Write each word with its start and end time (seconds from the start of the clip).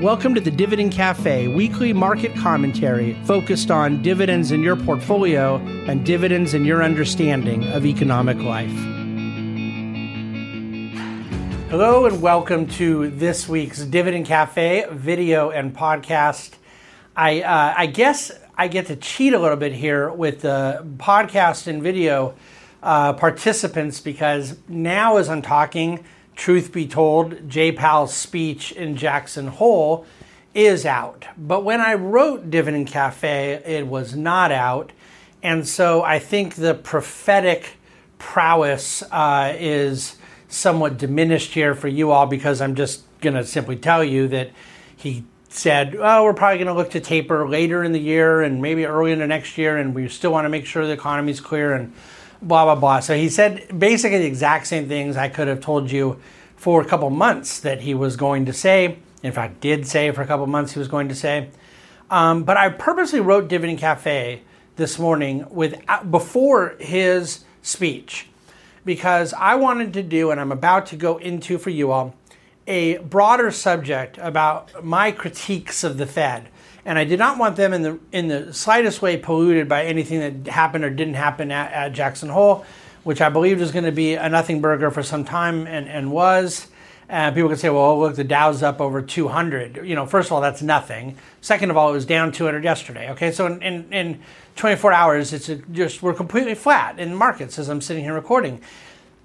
Welcome 0.00 0.34
to 0.34 0.40
the 0.40 0.50
Dividend 0.50 0.92
Cafe, 0.92 1.48
weekly 1.48 1.92
market 1.92 2.34
commentary 2.34 3.12
focused 3.24 3.70
on 3.70 4.02
dividends 4.02 4.50
in 4.50 4.62
your 4.62 4.74
portfolio 4.74 5.56
and 5.86 6.04
dividends 6.04 6.54
in 6.54 6.64
your 6.64 6.82
understanding 6.82 7.64
of 7.68 7.84
economic 7.84 8.38
life. 8.38 8.72
Hello, 11.68 12.06
and 12.06 12.22
welcome 12.22 12.66
to 12.68 13.10
this 13.10 13.46
week's 13.46 13.84
Dividend 13.84 14.26
Cafe 14.26 14.86
video 14.90 15.50
and 15.50 15.76
podcast. 15.76 16.54
I, 17.14 17.42
uh, 17.42 17.74
I 17.76 17.86
guess 17.86 18.32
I 18.56 18.68
get 18.68 18.86
to 18.86 18.96
cheat 18.96 19.34
a 19.34 19.38
little 19.38 19.58
bit 19.58 19.74
here 19.74 20.10
with 20.10 20.40
the 20.40 20.84
podcast 20.96 21.66
and 21.66 21.82
video 21.82 22.34
uh, 22.82 23.12
participants 23.12 24.00
because 24.00 24.56
now, 24.68 25.18
as 25.18 25.28
I'm 25.28 25.42
talking, 25.42 26.02
truth 26.36 26.72
be 26.72 26.86
told, 26.86 27.48
Jay 27.48 27.72
Powell's 27.72 28.14
speech 28.14 28.72
in 28.72 28.96
Jackson 28.96 29.48
Hole 29.48 30.06
is 30.54 30.84
out. 30.84 31.26
But 31.36 31.64
when 31.64 31.80
I 31.80 31.94
wrote 31.94 32.50
Dividend 32.50 32.88
Cafe, 32.88 33.62
it 33.64 33.86
was 33.86 34.14
not 34.14 34.52
out. 34.52 34.92
And 35.42 35.66
so 35.66 36.02
I 36.02 36.18
think 36.18 36.54
the 36.54 36.74
prophetic 36.74 37.76
prowess 38.18 39.02
uh, 39.10 39.54
is 39.58 40.16
somewhat 40.48 40.98
diminished 40.98 41.54
here 41.54 41.74
for 41.74 41.88
you 41.88 42.10
all 42.10 42.26
because 42.26 42.60
I'm 42.60 42.74
just 42.74 43.02
going 43.20 43.34
to 43.34 43.44
simply 43.44 43.76
tell 43.76 44.04
you 44.04 44.28
that 44.28 44.50
he 44.96 45.24
said, 45.48 45.96
oh, 45.98 46.24
we're 46.24 46.34
probably 46.34 46.58
going 46.58 46.68
to 46.68 46.74
look 46.74 46.90
to 46.90 47.00
taper 47.00 47.48
later 47.48 47.82
in 47.82 47.92
the 47.92 48.00
year 48.00 48.42
and 48.42 48.62
maybe 48.62 48.86
early 48.86 49.12
into 49.12 49.26
next 49.26 49.58
year, 49.58 49.76
and 49.76 49.94
we 49.94 50.08
still 50.08 50.32
want 50.32 50.44
to 50.44 50.48
make 50.48 50.64
sure 50.64 50.86
the 50.86 50.92
economy's 50.92 51.40
clear 51.40 51.74
and 51.74 51.92
blah, 52.42 52.64
blah, 52.64 52.74
blah. 52.74 53.00
So 53.00 53.16
he 53.16 53.28
said 53.28 53.78
basically 53.78 54.18
the 54.18 54.26
exact 54.26 54.66
same 54.66 54.88
things 54.88 55.16
I 55.16 55.28
could 55.28 55.48
have 55.48 55.60
told 55.60 55.90
you 55.90 56.20
for 56.56 56.80
a 56.80 56.84
couple 56.84 57.08
months 57.10 57.60
that 57.60 57.80
he 57.82 57.94
was 57.94 58.16
going 58.16 58.46
to 58.46 58.52
say. 58.52 58.98
In 59.22 59.32
fact, 59.32 59.60
did 59.60 59.86
say 59.86 60.10
for 60.10 60.22
a 60.22 60.26
couple 60.26 60.46
months 60.46 60.72
he 60.72 60.78
was 60.78 60.88
going 60.88 61.08
to 61.08 61.14
say. 61.14 61.50
Um, 62.10 62.44
but 62.44 62.56
I 62.56 62.68
purposely 62.68 63.20
wrote 63.20 63.48
Dividend 63.48 63.78
Cafe 63.78 64.42
this 64.76 64.98
morning 64.98 65.46
with 65.50 65.80
uh, 65.88 66.04
before 66.04 66.76
his 66.78 67.44
speech 67.62 68.28
because 68.84 69.32
I 69.34 69.54
wanted 69.54 69.92
to 69.94 70.02
do, 70.02 70.30
and 70.30 70.40
I'm 70.40 70.52
about 70.52 70.86
to 70.86 70.96
go 70.96 71.18
into 71.18 71.58
for 71.58 71.70
you 71.70 71.92
all, 71.92 72.14
a 72.66 72.98
broader 72.98 73.50
subject 73.50 74.18
about 74.18 74.84
my 74.84 75.12
critiques 75.12 75.84
of 75.84 75.98
the 75.98 76.06
Fed. 76.06 76.48
And 76.84 76.98
I 76.98 77.04
did 77.04 77.18
not 77.18 77.38
want 77.38 77.56
them 77.56 77.72
in 77.72 77.82
the 77.82 77.98
in 78.10 78.28
the 78.28 78.52
slightest 78.52 79.02
way 79.02 79.16
polluted 79.16 79.68
by 79.68 79.84
anything 79.84 80.44
that 80.44 80.52
happened 80.52 80.84
or 80.84 80.90
didn't 80.90 81.14
happen 81.14 81.52
at, 81.52 81.72
at 81.72 81.92
Jackson 81.92 82.28
Hole, 82.28 82.64
which 83.04 83.20
I 83.20 83.28
believed 83.28 83.60
was 83.60 83.70
going 83.70 83.84
to 83.84 83.92
be 83.92 84.14
a 84.14 84.28
nothing 84.28 84.60
burger 84.60 84.90
for 84.90 85.02
some 85.02 85.24
time 85.24 85.66
and, 85.66 85.88
and 85.88 86.10
was. 86.10 86.68
Uh, 87.08 87.30
people 87.30 87.50
could 87.50 87.58
say, 87.58 87.68
well, 87.68 87.98
look, 88.00 88.16
the 88.16 88.24
Dow's 88.24 88.62
up 88.62 88.80
over 88.80 89.02
200. 89.02 89.86
You 89.86 89.94
know, 89.94 90.06
first 90.06 90.28
of 90.28 90.32
all, 90.32 90.40
that's 90.40 90.62
nothing. 90.62 91.18
Second 91.42 91.70
of 91.70 91.76
all, 91.76 91.90
it 91.90 91.92
was 91.92 92.06
down 92.06 92.32
200 92.32 92.64
yesterday. 92.64 93.10
Okay, 93.10 93.30
so 93.30 93.44
in, 93.46 93.60
in, 93.60 93.92
in 93.92 94.20
24 94.56 94.92
hours, 94.92 95.32
it's 95.34 95.50
a, 95.50 95.56
just 95.56 96.02
we're 96.02 96.14
completely 96.14 96.54
flat 96.54 96.98
in 96.98 97.14
markets 97.14 97.58
as 97.58 97.68
I'm 97.68 97.82
sitting 97.82 98.02
here 98.02 98.14
recording. 98.14 98.62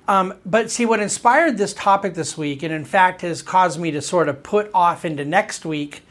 Um, 0.07 0.33
but 0.45 0.69
see, 0.69 0.85
what 0.85 0.99
inspired 0.99 1.57
this 1.57 1.73
topic 1.73 2.13
this 2.13 2.37
week, 2.37 2.61
and 2.61 2.73
in 2.73 2.83
fact 2.83 3.21
has 3.21 3.41
caused 3.41 3.79
me 3.79 3.91
to 3.91 4.01
sort 4.01 4.27
of 4.27 4.43
put 4.43 4.69
off 4.73 5.05
into 5.05 5.23
next 5.23 5.65
week 5.65 6.01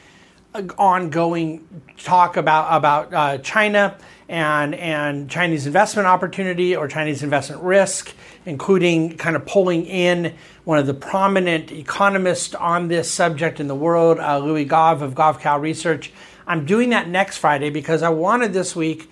ongoing 0.79 1.67
talk 1.99 2.37
about 2.37 2.77
about 2.77 3.15
uh, 3.15 3.39
China 3.39 3.97
and 4.29 4.75
and 4.75 5.31
Chinese 5.31 5.67
investment 5.67 6.07
opportunity 6.07 6.75
or 6.75 6.89
Chinese 6.89 7.23
investment 7.23 7.63
risk, 7.63 8.15
including 8.45 9.17
kind 9.17 9.37
of 9.37 9.47
pulling 9.47 9.87
in 9.87 10.35
one 10.65 10.79
of 10.79 10.87
the 10.87 10.95
prominent 10.95 11.71
economists 11.71 12.55
on 12.55 12.89
this 12.89 13.11
subject 13.11 13.61
in 13.61 13.69
the 13.69 13.75
world, 13.75 14.19
uh, 14.19 14.39
Louis 14.39 14.65
Gave 14.65 15.03
of 15.03 15.15
Gavekal 15.15 15.61
Research. 15.61 16.13
I'm 16.47 16.65
doing 16.65 16.91
that 16.91 17.09
next 17.09 17.39
Friday 17.39 17.71
because 17.71 18.03
I 18.03 18.09
wanted 18.09 18.53
this 18.53 18.75
week 18.77 19.11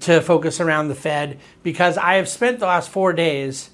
to 0.00 0.20
focus 0.20 0.60
around 0.60 0.88
the 0.88 0.94
Fed 0.94 1.38
because 1.62 1.96
I 1.96 2.14
have 2.14 2.28
spent 2.28 2.58
the 2.58 2.66
last 2.66 2.90
four 2.90 3.12
days 3.12 3.70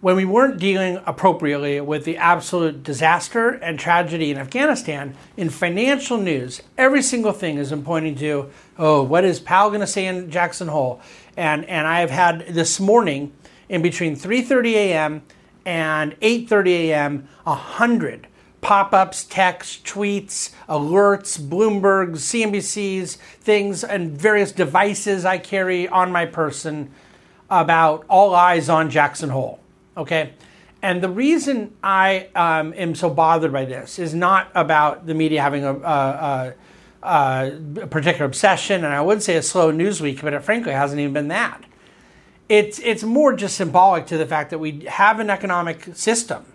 when 0.00 0.16
we 0.16 0.24
weren't 0.24 0.58
dealing 0.58 0.98
appropriately 1.04 1.80
with 1.80 2.04
the 2.04 2.16
absolute 2.16 2.82
disaster 2.82 3.50
and 3.50 3.78
tragedy 3.78 4.30
in 4.30 4.38
Afghanistan, 4.38 5.14
in 5.36 5.50
financial 5.50 6.16
news, 6.16 6.62
every 6.78 7.02
single 7.02 7.32
thing 7.32 7.58
is 7.58 7.72
pointing 7.84 8.14
to, 8.14 8.50
oh, 8.78 9.02
what 9.02 9.24
is 9.24 9.40
Powell 9.40 9.68
going 9.68 9.80
to 9.80 9.86
say 9.86 10.06
in 10.06 10.30
Jackson 10.30 10.68
Hole? 10.68 11.00
And 11.36 11.64
and 11.66 11.86
I 11.86 12.00
have 12.00 12.10
had 12.10 12.46
this 12.48 12.80
morning 12.80 13.32
in 13.68 13.82
between 13.82 14.16
3:30 14.16 14.72
a.m. 14.72 15.22
and 15.66 16.18
8:30 16.20 16.68
a.m. 16.68 17.28
a 17.46 17.54
hundred 17.54 18.26
pop-ups, 18.60 19.24
texts, 19.24 19.80
tweets, 19.90 20.50
alerts, 20.68 21.40
Bloomberg's, 21.40 22.22
CNBC's, 22.24 23.16
things, 23.40 23.82
and 23.82 24.10
various 24.10 24.52
devices 24.52 25.24
I 25.24 25.38
carry 25.38 25.88
on 25.88 26.12
my 26.12 26.26
person 26.26 26.90
about 27.48 28.04
all 28.08 28.34
eyes 28.34 28.68
on 28.68 28.90
Jackson 28.90 29.30
Hole. 29.30 29.59
Okay. 29.96 30.32
And 30.82 31.02
the 31.02 31.08
reason 31.08 31.74
I 31.82 32.28
um, 32.34 32.72
am 32.74 32.94
so 32.94 33.10
bothered 33.10 33.52
by 33.52 33.66
this 33.66 33.98
is 33.98 34.14
not 34.14 34.50
about 34.54 35.06
the 35.06 35.14
media 35.14 35.42
having 35.42 35.64
a, 35.64 35.74
a, 35.74 36.54
a, 37.02 37.58
a, 37.82 37.86
particular 37.86 38.24
obsession, 38.24 38.84
and 38.84 38.94
I 38.94 39.02
would 39.02 39.22
say 39.22 39.36
a 39.36 39.42
slow 39.42 39.70
news 39.70 40.00
week, 40.00 40.22
but 40.22 40.32
it 40.32 40.42
frankly 40.42 40.72
hasn't 40.72 40.98
even 40.98 41.12
been 41.12 41.28
that. 41.28 41.64
It's, 42.48 42.78
it's 42.78 43.02
more 43.02 43.36
just 43.36 43.56
symbolic 43.56 44.06
to 44.06 44.16
the 44.16 44.26
fact 44.26 44.50
that 44.50 44.58
we 44.58 44.86
have 44.86 45.20
an 45.20 45.28
economic 45.28 45.94
system 45.94 46.46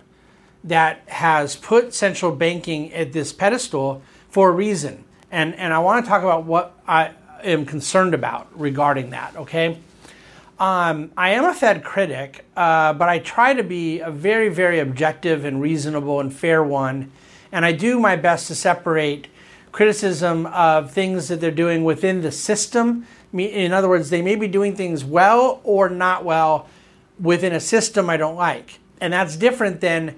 that 0.63 1.07
has 1.07 1.55
put 1.55 1.93
central 1.93 2.35
banking 2.35 2.91
at 2.93 3.13
this 3.13 3.31
pedestal 3.31 4.01
for 4.29 4.49
a 4.49 4.51
reason. 4.51 5.03
And, 5.31 5.53
and 5.55 5.71
I 5.71 5.79
want 5.79 6.03
to 6.03 6.09
talk 6.09 6.23
about 6.23 6.45
what 6.45 6.73
I 6.87 7.11
am 7.43 7.65
concerned 7.65 8.15
about 8.15 8.47
regarding 8.59 9.11
that, 9.11 9.35
okay? 9.35 9.77
Um, 10.57 11.11
I 11.17 11.31
am 11.31 11.43
a 11.43 11.53
Fed 11.53 11.83
critic, 11.83 12.45
uh, 12.55 12.93
but 12.93 13.09
I 13.09 13.19
try 13.19 13.53
to 13.53 13.63
be 13.63 13.99
a 13.99 14.09
very, 14.09 14.47
very 14.47 14.79
objective 14.79 15.43
and 15.43 15.61
reasonable 15.61 16.21
and 16.21 16.33
fair 16.33 16.63
one. 16.63 17.11
And 17.51 17.65
I 17.65 17.73
do 17.73 17.99
my 17.99 18.15
best 18.15 18.47
to 18.47 18.55
separate 18.55 19.27
criticism 19.73 20.45
of 20.47 20.91
things 20.91 21.27
that 21.27 21.41
they're 21.41 21.51
doing 21.51 21.83
within 21.83 22.21
the 22.21 22.31
system. 22.31 23.05
In 23.33 23.73
other 23.73 23.89
words, 23.89 24.09
they 24.09 24.21
may 24.21 24.35
be 24.35 24.47
doing 24.47 24.77
things 24.77 25.03
well 25.03 25.59
or 25.65 25.89
not 25.89 26.23
well 26.23 26.69
within 27.19 27.51
a 27.51 27.59
system 27.59 28.09
I 28.09 28.15
don't 28.15 28.37
like. 28.37 28.79
And 29.01 29.11
that's 29.11 29.35
different 29.35 29.81
than 29.81 30.15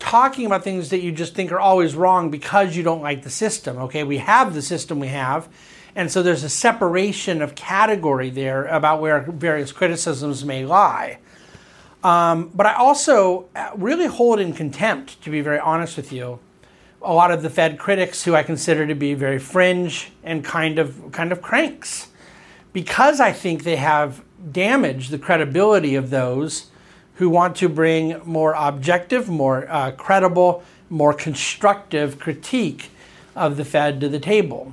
talking 0.00 0.46
about 0.46 0.64
things 0.64 0.90
that 0.90 1.00
you 1.00 1.12
just 1.12 1.36
think 1.36 1.52
are 1.52 1.60
always 1.60 1.94
wrong 1.94 2.28
because 2.28 2.76
you 2.76 2.82
don't 2.82 3.02
like 3.02 3.22
the 3.22 3.30
system. 3.30 3.78
Okay, 3.78 4.02
we 4.02 4.18
have 4.18 4.52
the 4.52 4.62
system 4.62 4.98
we 4.98 5.08
have 5.08 5.48
and 6.00 6.10
so 6.10 6.22
there's 6.22 6.44
a 6.44 6.48
separation 6.48 7.42
of 7.42 7.54
category 7.54 8.30
there 8.30 8.64
about 8.64 9.02
where 9.02 9.20
various 9.20 9.70
criticisms 9.70 10.46
may 10.46 10.64
lie. 10.64 11.18
Um, 12.02 12.50
but 12.54 12.64
I 12.64 12.72
also 12.72 13.50
uh, 13.54 13.72
really 13.76 14.06
hold 14.06 14.40
in 14.40 14.54
contempt, 14.54 15.20
to 15.24 15.30
be 15.30 15.42
very 15.42 15.58
honest 15.58 15.98
with 15.98 16.10
you, 16.10 16.38
a 17.02 17.12
lot 17.12 17.30
of 17.30 17.42
the 17.42 17.50
Fed 17.50 17.78
critics 17.78 18.24
who 18.24 18.34
I 18.34 18.42
consider 18.42 18.86
to 18.86 18.94
be 18.94 19.12
very 19.12 19.38
fringe 19.38 20.10
and 20.24 20.42
kind 20.42 20.78
of 20.78 21.12
kind 21.12 21.32
of 21.32 21.42
cranks, 21.42 22.08
because 22.72 23.20
I 23.20 23.32
think 23.32 23.64
they 23.64 23.76
have 23.76 24.22
damaged 24.52 25.10
the 25.10 25.18
credibility 25.18 25.96
of 25.96 26.08
those 26.08 26.70
who 27.16 27.28
want 27.28 27.56
to 27.56 27.68
bring 27.68 28.22
more 28.24 28.54
objective, 28.54 29.28
more 29.28 29.68
uh, 29.68 29.90
credible, 29.90 30.64
more 30.88 31.12
constructive 31.12 32.18
critique 32.18 32.88
of 33.36 33.58
the 33.58 33.66
Fed 33.66 34.00
to 34.00 34.08
the 34.08 34.18
table. 34.18 34.72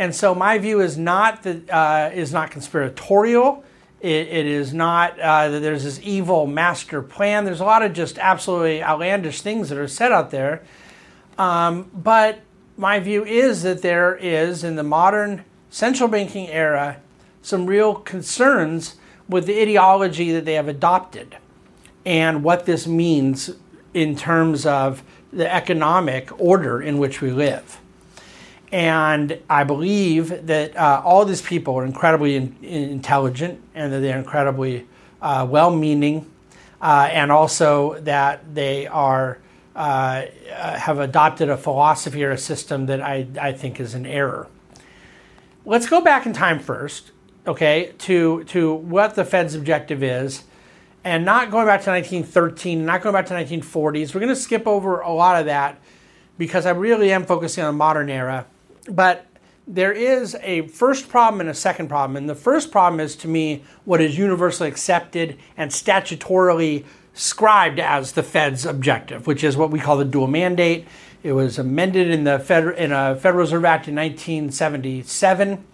And 0.00 0.14
so 0.14 0.34
my 0.34 0.56
view 0.56 0.80
is 0.80 0.96
not 0.96 1.42
that 1.42 1.68
uh, 1.68 2.08
is 2.14 2.32
not 2.32 2.50
conspiratorial. 2.50 3.62
It, 4.00 4.28
it 4.28 4.46
is 4.46 4.72
not 4.72 5.20
uh, 5.20 5.50
that 5.50 5.60
there's 5.60 5.84
this 5.84 6.00
evil 6.02 6.46
master 6.46 7.02
plan. 7.02 7.44
There's 7.44 7.60
a 7.60 7.66
lot 7.66 7.82
of 7.82 7.92
just 7.92 8.18
absolutely 8.18 8.82
outlandish 8.82 9.42
things 9.42 9.68
that 9.68 9.76
are 9.76 9.86
said 9.86 10.10
out 10.10 10.30
there. 10.30 10.62
Um, 11.36 11.90
but 11.92 12.40
my 12.78 12.98
view 12.98 13.26
is 13.26 13.62
that 13.62 13.82
there 13.82 14.16
is, 14.16 14.64
in 14.64 14.76
the 14.76 14.82
modern 14.82 15.44
central 15.68 16.08
banking 16.08 16.48
era, 16.48 16.96
some 17.42 17.66
real 17.66 17.94
concerns 17.94 18.96
with 19.28 19.44
the 19.44 19.60
ideology 19.60 20.32
that 20.32 20.46
they 20.46 20.54
have 20.54 20.66
adopted 20.66 21.36
and 22.06 22.42
what 22.42 22.64
this 22.64 22.86
means 22.86 23.50
in 23.92 24.16
terms 24.16 24.64
of 24.64 25.02
the 25.30 25.54
economic 25.54 26.40
order 26.40 26.80
in 26.80 26.96
which 26.96 27.20
we 27.20 27.30
live. 27.30 27.80
And 28.72 29.38
I 29.48 29.64
believe 29.64 30.46
that 30.46 30.76
uh, 30.76 31.02
all 31.04 31.24
these 31.24 31.42
people 31.42 31.74
are 31.76 31.84
incredibly 31.84 32.36
in, 32.36 32.56
intelligent 32.62 33.60
and 33.74 33.92
that 33.92 34.00
they're 34.00 34.18
incredibly 34.18 34.86
uh, 35.20 35.46
well 35.48 35.74
meaning, 35.74 36.30
uh, 36.80 37.08
and 37.10 37.32
also 37.32 37.98
that 38.00 38.54
they 38.54 38.86
are. 38.86 39.38
Uh, 39.74 40.26
have 40.50 40.98
adopted 40.98 41.48
a 41.48 41.56
philosophy 41.56 42.24
or 42.24 42.32
a 42.32 42.36
system 42.36 42.86
that 42.86 43.00
I, 43.00 43.28
I 43.40 43.52
think 43.52 43.78
is 43.78 43.94
an 43.94 44.04
error. 44.04 44.48
Let's 45.64 45.88
go 45.88 46.00
back 46.00 46.26
in 46.26 46.32
time 46.32 46.58
first, 46.58 47.12
okay, 47.46 47.92
to, 47.98 48.44
to 48.44 48.74
what 48.74 49.14
the 49.14 49.24
Fed's 49.24 49.54
objective 49.54 50.02
is, 50.02 50.42
and 51.04 51.24
not 51.24 51.50
going 51.50 51.66
back 51.66 51.82
to 51.82 51.90
1913, 51.90 52.84
not 52.84 53.02
going 53.02 53.12
back 53.12 53.26
to 53.26 53.34
1940s. 53.34 54.12
We're 54.12 54.20
going 54.20 54.34
to 54.34 54.36
skip 54.36 54.66
over 54.66 55.00
a 55.00 55.12
lot 55.12 55.38
of 55.38 55.46
that 55.46 55.80
because 56.36 56.66
I 56.66 56.70
really 56.70 57.12
am 57.12 57.24
focusing 57.24 57.64
on 57.64 57.74
the 57.74 57.78
modern 57.78 58.10
era. 58.10 58.46
But 58.88 59.26
there 59.66 59.92
is 59.92 60.36
a 60.42 60.66
first 60.68 61.08
problem 61.08 61.40
and 61.40 61.48
a 61.48 61.54
second 61.54 61.88
problem. 61.88 62.16
And 62.16 62.28
the 62.28 62.34
first 62.34 62.72
problem 62.72 62.98
is 63.00 63.14
to 63.16 63.28
me 63.28 63.62
what 63.84 64.00
is 64.00 64.18
universally 64.18 64.68
accepted 64.68 65.38
and 65.56 65.70
statutorily 65.70 66.84
scribed 67.14 67.78
as 67.78 68.12
the 68.12 68.22
Fed's 68.22 68.66
objective, 68.66 69.26
which 69.26 69.44
is 69.44 69.56
what 69.56 69.70
we 69.70 69.78
call 69.78 69.96
the 69.96 70.04
dual 70.04 70.26
mandate. 70.26 70.86
It 71.22 71.32
was 71.32 71.58
amended 71.58 72.10
in 72.10 72.24
the 72.24 72.38
Federal, 72.38 72.76
in 72.76 72.92
a 72.92 73.14
Federal 73.14 73.42
Reserve 73.42 73.64
Act 73.64 73.88
in 73.88 73.94
1977, 73.94 75.64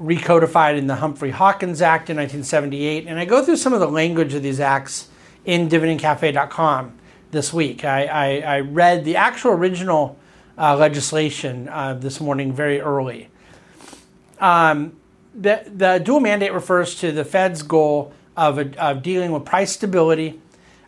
recodified 0.00 0.78
in 0.78 0.86
the 0.86 0.96
Humphrey 0.96 1.30
Hawkins 1.30 1.82
Act 1.82 2.10
in 2.10 2.16
1978. 2.16 3.06
And 3.06 3.18
I 3.18 3.26
go 3.26 3.44
through 3.44 3.56
some 3.56 3.72
of 3.72 3.80
the 3.80 3.88
language 3.88 4.34
of 4.34 4.42
these 4.42 4.58
acts 4.58 5.08
in 5.44 5.68
dividendcafe.com 5.68 6.98
this 7.30 7.52
week. 7.52 7.84
I, 7.84 8.06
I, 8.06 8.56
I 8.56 8.60
read 8.60 9.04
the 9.04 9.16
actual 9.16 9.52
original 9.52 10.18
uh, 10.58 10.76
legislation 10.76 11.68
uh, 11.68 11.94
this 11.94 12.20
morning 12.20 12.52
very 12.52 12.80
early. 12.80 13.28
Um, 14.40 14.96
the, 15.34 15.62
the 15.66 15.98
dual 15.98 16.20
mandate 16.20 16.52
refers 16.52 16.94
to 16.96 17.12
the 17.12 17.24
Fed's 17.24 17.62
goal 17.62 18.12
of, 18.36 18.58
of 18.76 19.02
dealing 19.02 19.32
with 19.32 19.44
price 19.44 19.72
stability. 19.72 20.40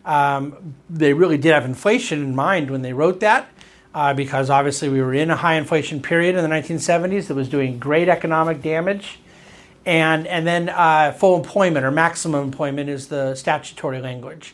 Um, 0.05 0.75
they 0.89 1.13
really 1.13 1.37
did 1.37 1.53
have 1.53 1.65
inflation 1.65 2.23
in 2.23 2.35
mind 2.35 2.71
when 2.71 2.81
they 2.81 2.93
wrote 2.93 3.19
that. 3.19 3.49
Uh, 3.93 4.13
because 4.13 4.51
obviously 4.51 4.87
we 4.87 5.01
were 5.01 5.15
in 5.15 5.31
a 5.31 5.35
high 5.35 5.55
inflation 5.55 5.99
period 5.99 6.35
in 6.35 6.47
the 6.47 6.55
1970s 6.55 7.25
that 7.27 7.33
was 7.33 7.49
doing 7.49 7.79
great 7.79 8.07
economic 8.07 8.61
damage. 8.61 9.19
And, 9.83 10.27
and 10.27 10.45
then 10.45 10.69
uh, 10.69 11.11
full 11.11 11.35
employment 11.35 11.83
or 11.83 11.89
maximum 11.89 12.43
employment 12.43 12.87
is 12.87 13.07
the 13.07 13.33
statutory 13.33 13.99
language. 13.99 14.53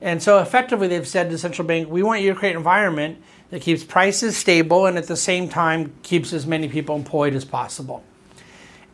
And 0.00 0.22
so 0.22 0.38
effectively, 0.38 0.88
they've 0.88 1.06
said 1.06 1.24
to 1.24 1.30
the 1.30 1.38
central 1.38 1.66
bank, 1.66 1.88
we 1.88 2.02
want 2.02 2.22
you 2.22 2.32
to 2.32 2.38
create 2.38 2.52
an 2.52 2.58
environment 2.58 3.22
that 3.50 3.62
keeps 3.62 3.84
prices 3.84 4.36
stable 4.36 4.86
and 4.86 4.98
at 4.98 5.06
the 5.06 5.16
same 5.16 5.48
time 5.48 5.94
keeps 6.02 6.32
as 6.32 6.46
many 6.46 6.68
people 6.68 6.96
employed 6.96 7.34
as 7.34 7.44
possible. 7.44 8.04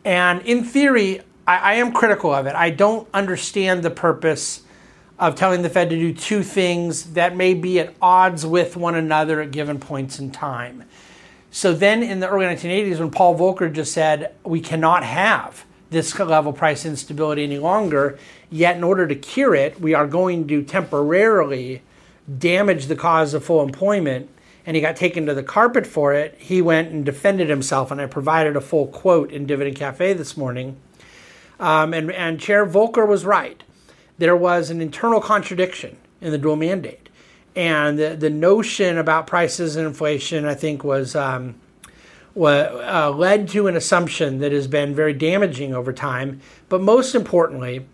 And 0.05 0.41
in 0.41 0.63
theory, 0.63 1.21
I, 1.47 1.57
I 1.57 1.73
am 1.75 1.91
critical 1.91 2.33
of 2.33 2.45
it. 2.45 2.55
I 2.55 2.69
don't 2.69 3.07
understand 3.13 3.83
the 3.83 3.89
purpose 3.89 4.63
of 5.19 5.35
telling 5.35 5.61
the 5.61 5.69
Fed 5.69 5.89
to 5.89 5.95
do 5.95 6.13
two 6.13 6.43
things 6.43 7.13
that 7.13 7.35
may 7.35 7.53
be 7.53 7.79
at 7.79 7.93
odds 8.01 8.45
with 8.45 8.75
one 8.75 8.95
another 8.95 9.41
at 9.41 9.51
given 9.51 9.79
points 9.79 10.19
in 10.19 10.31
time. 10.31 10.83
So 11.51 11.73
then 11.73 12.01
in 12.01 12.19
the 12.19 12.27
early 12.27 12.45
1980s, 12.45 12.99
when 12.99 13.11
Paul 13.11 13.37
Volcker 13.37 13.71
just 13.71 13.93
said, 13.93 14.33
we 14.43 14.59
cannot 14.59 15.03
have 15.03 15.65
this 15.93 16.17
level 16.19 16.51
price 16.51 16.85
instability 16.85 17.43
any 17.43 17.59
longer. 17.59 18.19
Yet, 18.49 18.75
in 18.75 18.83
order 18.83 19.07
to 19.07 19.15
cure 19.15 19.55
it, 19.55 19.79
we 19.79 19.93
are 19.93 20.07
going 20.07 20.47
to 20.49 20.63
temporarily 20.63 21.81
damage 22.37 22.87
the 22.87 22.95
cause 22.95 23.33
of 23.33 23.45
full 23.45 23.63
employment. 23.63 24.29
And 24.65 24.75
he 24.75 24.81
got 24.81 24.95
taken 24.95 25.25
to 25.25 25.33
the 25.33 25.43
carpet 25.43 25.85
for 25.85 26.13
it. 26.13 26.35
He 26.37 26.61
went 26.61 26.91
and 26.91 27.05
defended 27.05 27.49
himself, 27.49 27.91
and 27.91 27.99
I 27.99 28.05
provided 28.05 28.55
a 28.55 28.61
full 28.61 28.87
quote 28.87 29.31
in 29.31 29.45
Dividend 29.45 29.75
Cafe 29.75 30.13
this 30.13 30.37
morning. 30.37 30.77
Um, 31.59 31.93
and, 31.93 32.11
and 32.11 32.39
Chair 32.39 32.65
Volcker 32.65 33.07
was 33.07 33.25
right. 33.25 33.61
There 34.17 34.35
was 34.35 34.69
an 34.69 34.81
internal 34.81 35.21
contradiction 35.21 35.97
in 36.21 36.31
the 36.31 36.37
dual 36.37 36.55
mandate. 36.55 37.09
And 37.55 37.99
the, 37.99 38.15
the 38.15 38.29
notion 38.29 38.97
about 38.97 39.27
prices 39.27 39.75
and 39.75 39.85
inflation, 39.85 40.45
I 40.45 40.55
think, 40.55 40.83
was 40.83 41.15
um, 41.15 41.55
uh, 42.35 43.11
led 43.11 43.47
to 43.49 43.67
an 43.67 43.75
assumption 43.75 44.39
that 44.39 44.51
has 44.51 44.67
been 44.67 44.95
very 44.95 45.13
damaging 45.13 45.73
over 45.73 45.93
time. 45.93 46.41
But 46.69 46.81
most 46.81 47.15
importantly, 47.15 47.85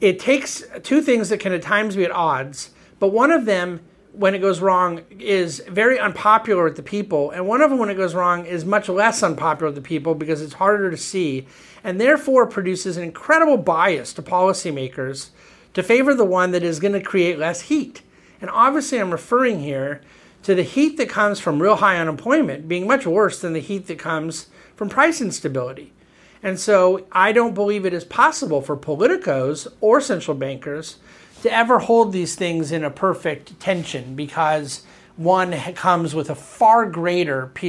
it 0.00 0.18
takes 0.18 0.64
two 0.82 1.02
things 1.02 1.28
that 1.28 1.40
can 1.40 1.52
at 1.52 1.62
times 1.62 1.96
be 1.96 2.04
at 2.04 2.10
odds, 2.10 2.70
but 2.98 3.08
one 3.08 3.30
of 3.30 3.44
them, 3.44 3.80
when 4.12 4.34
it 4.34 4.38
goes 4.38 4.60
wrong, 4.60 5.02
is 5.18 5.62
very 5.68 5.98
unpopular 5.98 6.64
with 6.64 6.76
the 6.76 6.82
people, 6.82 7.30
and 7.30 7.46
one 7.46 7.60
of 7.60 7.70
them, 7.70 7.78
when 7.78 7.90
it 7.90 7.96
goes 7.96 8.14
wrong, 8.14 8.46
is 8.46 8.64
much 8.64 8.88
less 8.88 9.22
unpopular 9.22 9.68
with 9.68 9.74
the 9.74 9.86
people 9.86 10.14
because 10.14 10.40
it's 10.40 10.54
harder 10.54 10.90
to 10.90 10.96
see, 10.96 11.46
and 11.84 12.00
therefore 12.00 12.46
produces 12.46 12.96
an 12.96 13.04
incredible 13.04 13.58
bias 13.58 14.14
to 14.14 14.22
policymakers 14.22 15.30
to 15.74 15.82
favor 15.82 16.14
the 16.14 16.24
one 16.24 16.50
that 16.50 16.62
is 16.62 16.80
going 16.80 16.94
to 16.94 17.02
create 17.02 17.38
less 17.38 17.62
heat. 17.62 18.02
And 18.40 18.50
obviously, 18.50 18.98
I'm 18.98 19.10
referring 19.10 19.60
here 19.60 20.00
to 20.50 20.56
the 20.56 20.62
heat 20.64 20.96
that 20.96 21.08
comes 21.08 21.38
from 21.38 21.62
real 21.62 21.76
high 21.76 21.96
unemployment 21.96 22.66
being 22.66 22.86
much 22.86 23.06
worse 23.06 23.40
than 23.40 23.52
the 23.52 23.60
heat 23.60 23.86
that 23.86 24.00
comes 24.00 24.48
from 24.74 24.88
price 24.88 25.20
instability. 25.20 25.92
And 26.42 26.58
so 26.58 27.06
I 27.12 27.30
don't 27.30 27.54
believe 27.54 27.86
it 27.86 27.92
is 27.92 28.04
possible 28.04 28.60
for 28.60 28.76
politicos 28.76 29.68
or 29.80 30.00
central 30.00 30.36
bankers 30.36 30.96
to 31.42 31.52
ever 31.52 31.78
hold 31.78 32.12
these 32.12 32.34
things 32.34 32.72
in 32.72 32.82
a 32.82 32.90
perfect 32.90 33.60
tension 33.60 34.16
because 34.16 34.82
one 35.16 35.52
comes 35.74 36.16
with 36.16 36.30
a 36.30 36.34
far 36.34 36.84
greater 36.86 37.46
PR 37.54 37.68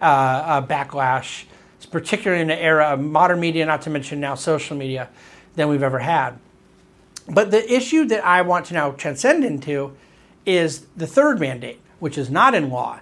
uh, 0.00 0.04
uh, 0.04 0.66
backlash, 0.66 1.46
particularly 1.90 2.40
in 2.40 2.48
the 2.48 2.62
era 2.62 2.86
of 2.86 3.00
modern 3.00 3.40
media, 3.40 3.66
not 3.66 3.82
to 3.82 3.90
mention 3.90 4.20
now 4.20 4.36
social 4.36 4.76
media, 4.76 5.08
than 5.56 5.68
we've 5.68 5.82
ever 5.82 5.98
had. 5.98 6.38
But 7.28 7.50
the 7.50 7.74
issue 7.74 8.04
that 8.04 8.24
I 8.24 8.42
want 8.42 8.66
to 8.66 8.74
now 8.74 8.92
transcend 8.92 9.44
into 9.44 9.96
is 10.44 10.86
the 10.96 11.08
third 11.08 11.40
mandate, 11.40 11.80
which 11.98 12.18
is 12.18 12.30
not 12.30 12.54
in 12.54 12.70
law, 12.70 13.00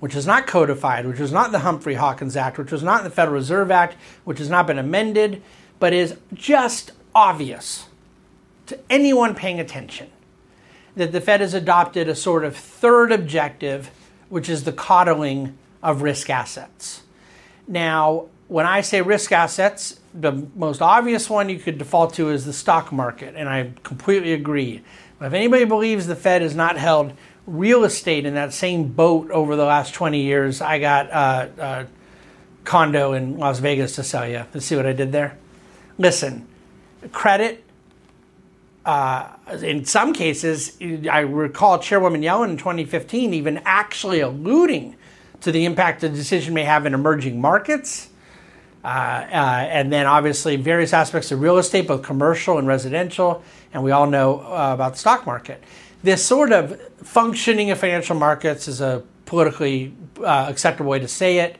which 0.00 0.14
is 0.14 0.26
not 0.26 0.46
codified, 0.46 1.06
which 1.06 1.20
is 1.20 1.32
not 1.32 1.52
the 1.52 1.60
Humphrey 1.60 1.94
Hawkins 1.94 2.36
Act, 2.36 2.58
which 2.58 2.72
was 2.72 2.82
not 2.82 3.04
the 3.04 3.10
Federal 3.10 3.34
Reserve 3.34 3.70
Act, 3.70 3.96
which 4.24 4.38
has 4.38 4.50
not 4.50 4.66
been 4.66 4.78
amended, 4.78 5.42
but 5.78 5.92
is 5.92 6.16
just 6.34 6.92
obvious 7.14 7.86
to 8.66 8.78
anyone 8.90 9.34
paying 9.34 9.60
attention 9.60 10.10
that 10.96 11.12
the 11.12 11.20
Fed 11.20 11.40
has 11.40 11.54
adopted 11.54 12.08
a 12.08 12.14
sort 12.14 12.44
of 12.44 12.56
third 12.56 13.12
objective, 13.12 13.90
which 14.28 14.48
is 14.48 14.64
the 14.64 14.72
coddling 14.72 15.56
of 15.82 16.02
risk 16.02 16.30
assets. 16.30 17.02
Now, 17.68 18.26
when 18.48 18.66
I 18.66 18.80
say 18.80 19.02
risk 19.02 19.32
assets, 19.32 20.00
the 20.14 20.46
most 20.54 20.80
obvious 20.80 21.28
one 21.28 21.48
you 21.48 21.58
could 21.58 21.78
default 21.78 22.14
to 22.14 22.30
is 22.30 22.44
the 22.44 22.52
stock 22.52 22.92
market, 22.92 23.34
and 23.36 23.48
I 23.48 23.72
completely 23.82 24.32
agree. 24.32 24.82
But 25.18 25.26
if 25.26 25.32
anybody 25.32 25.64
believes 25.64 26.06
the 26.06 26.16
Fed 26.16 26.42
has 26.42 26.54
not 26.54 26.76
held 26.76 27.12
real 27.46 27.84
estate 27.84 28.26
in 28.26 28.34
that 28.34 28.52
same 28.52 28.88
boat 28.88 29.30
over 29.30 29.56
the 29.56 29.64
last 29.64 29.94
20 29.94 30.20
years. 30.22 30.60
I 30.60 30.78
got 30.78 31.10
uh, 31.10 31.48
a 31.58 31.86
condo 32.64 33.12
in 33.12 33.38
Las 33.38 33.60
Vegas 33.60 33.94
to 33.96 34.02
sell 34.02 34.28
you. 34.28 34.44
Let's 34.52 34.66
see 34.66 34.76
what 34.76 34.86
I 34.86 34.92
did 34.92 35.12
there. 35.12 35.38
Listen, 35.98 36.46
credit. 37.12 37.62
Uh, 38.84 39.28
in 39.62 39.84
some 39.84 40.12
cases, 40.12 40.76
I 40.80 41.20
recall 41.20 41.78
Chairwoman 41.80 42.22
Yellen 42.22 42.50
in 42.50 42.56
2015 42.56 43.34
even 43.34 43.60
actually 43.64 44.20
alluding 44.20 44.96
to 45.40 45.50
the 45.50 45.64
impact 45.64 46.00
the 46.00 46.08
decision 46.08 46.54
may 46.54 46.64
have 46.64 46.86
in 46.86 46.94
emerging 46.94 47.40
markets. 47.40 48.10
Uh, 48.84 48.88
uh, 48.88 49.66
and 49.68 49.92
then 49.92 50.06
obviously 50.06 50.54
various 50.54 50.92
aspects 50.92 51.32
of 51.32 51.40
real 51.40 51.58
estate, 51.58 51.88
both 51.88 52.02
commercial 52.02 52.58
and 52.58 52.68
residential, 52.68 53.42
and 53.72 53.82
we 53.82 53.90
all 53.90 54.06
know 54.06 54.38
uh, 54.38 54.70
about 54.72 54.92
the 54.92 54.98
stock 54.98 55.26
market 55.26 55.60
this 56.02 56.24
sort 56.24 56.52
of 56.52 56.80
functioning 57.02 57.70
of 57.70 57.78
financial 57.78 58.16
markets 58.16 58.68
is 58.68 58.80
a 58.80 59.02
politically 59.24 59.94
uh, 60.20 60.46
acceptable 60.48 60.90
way 60.90 60.98
to 60.98 61.08
say 61.08 61.38
it, 61.38 61.56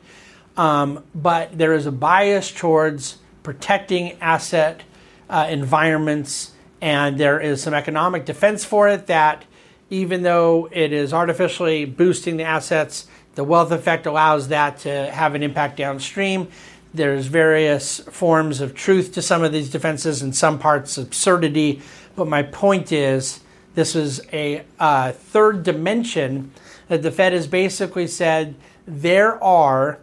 um, 0.56 1.04
but 1.14 1.56
there 1.56 1.74
is 1.74 1.86
a 1.86 1.92
bias 1.92 2.50
towards 2.52 3.18
protecting 3.42 4.12
asset 4.20 4.82
uh, 5.28 5.46
environments, 5.50 6.52
and 6.80 7.18
there 7.18 7.40
is 7.40 7.62
some 7.62 7.74
economic 7.74 8.24
defense 8.24 8.64
for 8.64 8.88
it 8.88 9.06
that 9.06 9.44
even 9.90 10.22
though 10.22 10.68
it 10.72 10.92
is 10.92 11.12
artificially 11.12 11.84
boosting 11.84 12.36
the 12.36 12.44
assets, 12.44 13.06
the 13.34 13.44
wealth 13.44 13.70
effect 13.70 14.06
allows 14.06 14.48
that 14.48 14.78
to 14.78 15.10
have 15.10 15.34
an 15.34 15.42
impact 15.42 15.76
downstream. 15.76 16.48
There's 16.94 17.26
various 17.26 18.00
forms 18.00 18.60
of 18.60 18.74
truth 18.74 19.12
to 19.14 19.22
some 19.22 19.44
of 19.44 19.52
these 19.52 19.70
defenses 19.70 20.22
and 20.22 20.34
some 20.34 20.58
parts 20.58 20.96
absurdity. 20.96 21.82
But 22.16 22.26
my 22.26 22.42
point 22.42 22.90
is 22.90 23.40
this 23.76 23.94
is 23.94 24.22
a 24.32 24.64
uh, 24.80 25.12
third 25.12 25.62
dimension 25.62 26.50
that 26.88 27.02
the 27.02 27.10
Fed 27.10 27.34
has 27.34 27.46
basically 27.46 28.06
said 28.06 28.54
there 28.86 29.42
are 29.44 29.98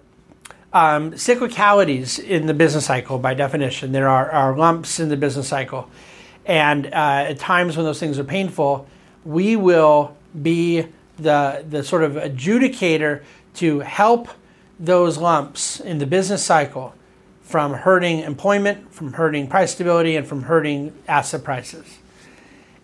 um, 0.71 1.11
cyclicalities 1.13 2.19
in 2.19 2.45
the 2.45 2.53
business 2.53 2.85
cycle 2.85 3.17
by 3.17 3.33
definition. 3.33 3.91
There 3.91 4.07
are, 4.07 4.29
are 4.29 4.55
lumps 4.55 4.99
in 4.99 5.09
the 5.09 5.17
business 5.17 5.47
cycle. 5.47 5.89
And 6.45 6.85
uh, 6.87 7.25
at 7.29 7.39
times 7.39 7.75
when 7.75 7.85
those 7.85 7.99
things 7.99 8.19
are 8.19 8.23
painful, 8.23 8.87
we 9.25 9.55
will 9.55 10.15
be 10.39 10.87
the, 11.17 11.65
the 11.67 11.83
sort 11.83 12.03
of 12.03 12.13
adjudicator 12.13 13.23
to 13.55 13.79
help 13.79 14.29
those 14.79 15.17
lumps 15.17 15.79
in 15.79 15.97
the 15.97 16.05
business 16.05 16.43
cycle 16.43 16.93
from 17.41 17.73
hurting 17.73 18.19
employment, 18.19 18.93
from 18.93 19.13
hurting 19.13 19.47
price 19.47 19.71
stability, 19.71 20.15
and 20.15 20.27
from 20.27 20.43
hurting 20.43 20.93
asset 21.07 21.43
prices. 21.43 21.97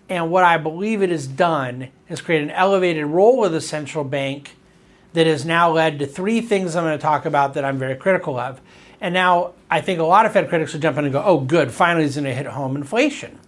And 0.09 0.31
what 0.31 0.43
I 0.43 0.57
believe 0.57 1.03
it 1.03 1.11
has 1.11 1.27
done 1.27 1.89
is 2.09 2.19
create 2.19 2.41
an 2.41 2.49
elevated 2.49 3.05
role 3.05 3.45
of 3.45 3.51
the 3.51 3.61
central 3.61 4.03
bank 4.03 4.55
that 5.13 5.27
has 5.27 5.45
now 5.45 5.71
led 5.71 5.99
to 5.99 6.07
three 6.07 6.41
things 6.41 6.75
I'm 6.75 6.83
going 6.83 6.97
to 6.97 7.01
talk 7.01 7.25
about 7.25 7.53
that 7.53 7.63
I'm 7.63 7.77
very 7.77 7.95
critical 7.95 8.37
of. 8.37 8.59
And 8.99 9.13
now 9.13 9.53
I 9.69 9.81
think 9.81 9.99
a 9.99 10.03
lot 10.03 10.25
of 10.25 10.33
Fed 10.33 10.49
critics 10.49 10.73
will 10.73 10.79
jump 10.79 10.97
in 10.97 11.05
and 11.05 11.13
go, 11.13 11.23
oh, 11.23 11.39
good, 11.39 11.71
finally 11.71 12.05
he's 12.05 12.15
going 12.15 12.25
to 12.25 12.33
hit 12.33 12.47
home 12.47 12.75
inflation. 12.75 13.39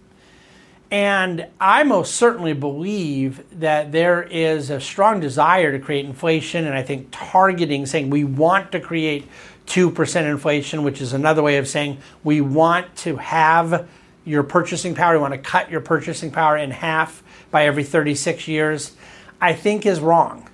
And 0.90 1.46
I 1.58 1.84
most 1.84 2.16
certainly 2.16 2.52
believe 2.52 3.42
that 3.58 3.92
there 3.92 4.22
is 4.22 4.68
a 4.68 4.78
strong 4.78 5.20
desire 5.20 5.72
to 5.72 5.78
create 5.78 6.04
inflation, 6.04 6.66
and 6.66 6.74
I 6.74 6.82
think 6.82 7.08
targeting, 7.10 7.86
saying 7.86 8.10
we 8.10 8.24
want 8.24 8.72
to 8.72 8.80
create 8.80 9.26
2% 9.66 10.30
inflation, 10.30 10.82
which 10.82 11.00
is 11.00 11.14
another 11.14 11.42
way 11.42 11.56
of 11.56 11.66
saying 11.66 11.98
we 12.22 12.42
want 12.42 12.94
to 12.96 13.16
have 13.16 13.88
your 14.24 14.42
purchasing 14.42 14.94
power, 14.94 15.14
You 15.14 15.20
want 15.20 15.34
to 15.34 15.38
cut 15.38 15.70
your 15.70 15.80
purchasing 15.80 16.30
power 16.30 16.56
in 16.56 16.70
half 16.70 17.22
by 17.50 17.66
every 17.66 17.84
36 17.84 18.48
years, 18.48 18.92
I 19.40 19.52
think 19.52 19.84
is 19.86 20.00
wrong. 20.00 20.48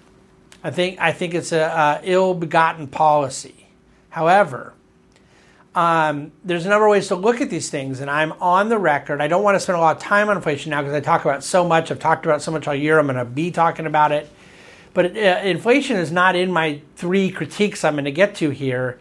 I 0.64 0.70
think, 0.70 0.98
I 1.00 1.12
think 1.12 1.34
it's 1.34 1.52
a, 1.52 1.60
a 1.60 2.00
ill 2.02 2.34
begotten 2.34 2.88
policy. 2.88 3.68
However, 4.10 4.74
um, 5.74 6.32
there's 6.44 6.66
a 6.66 6.68
number 6.68 6.86
of 6.86 6.90
ways 6.90 7.08
to 7.08 7.14
look 7.14 7.40
at 7.40 7.50
these 7.50 7.70
things, 7.70 8.00
and 8.00 8.10
I'm 8.10 8.32
on 8.40 8.68
the 8.68 8.78
record. 8.78 9.20
I 9.20 9.28
don't 9.28 9.42
want 9.42 9.54
to 9.54 9.60
spend 9.60 9.78
a 9.78 9.80
lot 9.80 9.96
of 9.96 10.02
time 10.02 10.28
on 10.28 10.36
inflation 10.36 10.70
now 10.70 10.82
because 10.82 10.94
I 10.94 11.00
talk 11.00 11.24
about 11.24 11.44
so 11.44 11.64
much. 11.64 11.90
I've 11.90 12.00
talked 12.00 12.26
about 12.26 12.42
so 12.42 12.50
much 12.50 12.66
all 12.66 12.74
year. 12.74 12.98
I'm 12.98 13.06
going 13.06 13.16
to 13.16 13.24
be 13.24 13.50
talking 13.50 13.86
about 13.86 14.10
it. 14.10 14.28
But 14.94 15.16
uh, 15.16 15.40
inflation 15.44 15.96
is 15.96 16.10
not 16.10 16.34
in 16.34 16.50
my 16.50 16.80
three 16.96 17.30
critiques 17.30 17.84
I'm 17.84 17.94
going 17.94 18.06
to 18.06 18.10
get 18.10 18.34
to 18.36 18.50
here. 18.50 18.98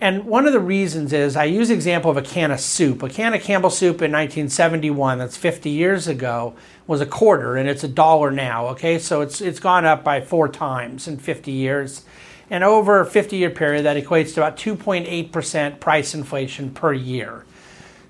And 0.00 0.26
one 0.26 0.46
of 0.46 0.52
the 0.52 0.60
reasons 0.60 1.12
is 1.12 1.36
I 1.36 1.44
use 1.44 1.68
the 1.68 1.74
example 1.74 2.10
of 2.10 2.16
a 2.16 2.22
can 2.22 2.52
of 2.52 2.60
soup. 2.60 3.02
A 3.02 3.08
can 3.08 3.34
of 3.34 3.42
Campbell 3.42 3.70
soup 3.70 3.96
in 3.96 4.12
1971, 4.12 5.18
that's 5.18 5.36
50 5.36 5.70
years 5.70 6.06
ago, 6.06 6.54
was 6.86 7.00
a 7.00 7.06
quarter, 7.06 7.56
and 7.56 7.68
it's 7.68 7.82
a 7.82 7.88
dollar 7.88 8.30
now. 8.30 8.68
Okay, 8.68 8.98
so 8.98 9.22
it's 9.22 9.40
it's 9.40 9.58
gone 9.58 9.84
up 9.84 10.04
by 10.04 10.20
four 10.20 10.48
times 10.48 11.08
in 11.08 11.18
50 11.18 11.50
years. 11.50 12.04
And 12.48 12.62
over 12.62 13.00
a 13.00 13.06
50 13.06 13.36
year 13.36 13.50
period, 13.50 13.84
that 13.84 13.96
equates 13.96 14.34
to 14.34 14.40
about 14.40 14.56
2.8% 14.56 15.80
price 15.80 16.14
inflation 16.14 16.70
per 16.70 16.92
year. 16.92 17.44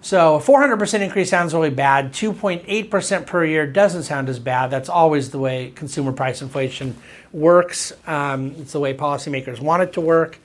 So 0.01 0.37
a 0.37 0.41
400% 0.41 1.01
increase 1.01 1.31
sounds 1.31 1.53
really 1.55 1.71
bad. 1.71 2.13
2.8% 2.13 3.27
per 3.27 3.45
year 3.45 3.67
doesn't 3.67 4.05
sound 4.05 4.29
as 4.29 4.39
bad. 4.39 4.71
That's 4.71 4.89
always 4.89 5.31
the 5.31 5.41
way 5.41 5.73
consumer 5.75 6.13
price 6.13 6.41
inflation 6.41 6.97
works. 7.33 7.93
Um, 8.07 8.55
it's 8.59 8.73
the 8.73 8.81
way 8.81 8.95
policymakers 8.95 9.59
want 9.59 9.83
it 9.83 9.93
to 9.95 10.01
work. 10.01 10.39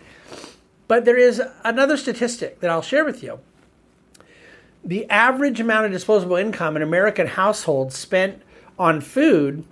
But 0.87 1.05
there 1.05 1.17
is 1.17 1.41
another 1.63 1.97
statistic 1.97 2.59
that 2.59 2.69
I'll 2.69 2.81
share 2.81 3.05
with 3.05 3.23
you. 3.23 3.39
The 4.83 5.09
average 5.09 5.59
amount 5.59 5.85
of 5.85 5.91
disposable 5.91 6.35
income 6.35 6.75
in 6.75 6.81
American 6.81 7.27
households 7.27 7.95
spent 7.95 8.41
on 8.77 8.99
food 8.99 9.63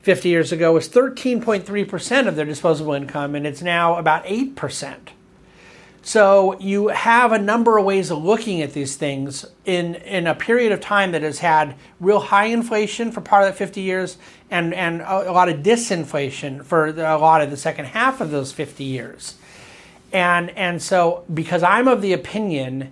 50 0.00 0.28
years 0.28 0.52
ago 0.52 0.72
was 0.72 0.88
13.3% 0.88 2.28
of 2.28 2.36
their 2.36 2.44
disposable 2.44 2.92
income, 2.92 3.34
and 3.34 3.46
it's 3.46 3.62
now 3.62 3.96
about 3.96 4.24
8%. 4.24 4.96
So 6.06 6.56
you 6.60 6.88
have 6.88 7.32
a 7.32 7.38
number 7.38 7.78
of 7.78 7.84
ways 7.84 8.12
of 8.12 8.22
looking 8.22 8.62
at 8.62 8.72
these 8.72 8.94
things 8.94 9.44
in, 9.64 9.96
in 9.96 10.28
a 10.28 10.36
period 10.36 10.70
of 10.70 10.80
time 10.80 11.10
that 11.10 11.22
has 11.22 11.40
had 11.40 11.74
real 11.98 12.20
high 12.20 12.44
inflation 12.44 13.10
for 13.10 13.20
part 13.20 13.42
of 13.42 13.48
that 13.48 13.58
50 13.58 13.80
years 13.80 14.16
and, 14.48 14.72
and 14.72 15.00
a, 15.00 15.28
a 15.28 15.32
lot 15.32 15.48
of 15.48 15.64
disinflation 15.64 16.62
for 16.62 16.92
the, 16.92 17.02
a 17.02 17.18
lot 17.18 17.42
of 17.42 17.50
the 17.50 17.56
second 17.56 17.86
half 17.86 18.20
of 18.20 18.30
those 18.30 18.52
50 18.52 18.84
years. 18.84 19.34
And, 20.16 20.48
and 20.56 20.80
so, 20.80 21.24
because 21.34 21.62
I'm 21.62 21.86
of 21.88 22.00
the 22.00 22.14
opinion 22.14 22.90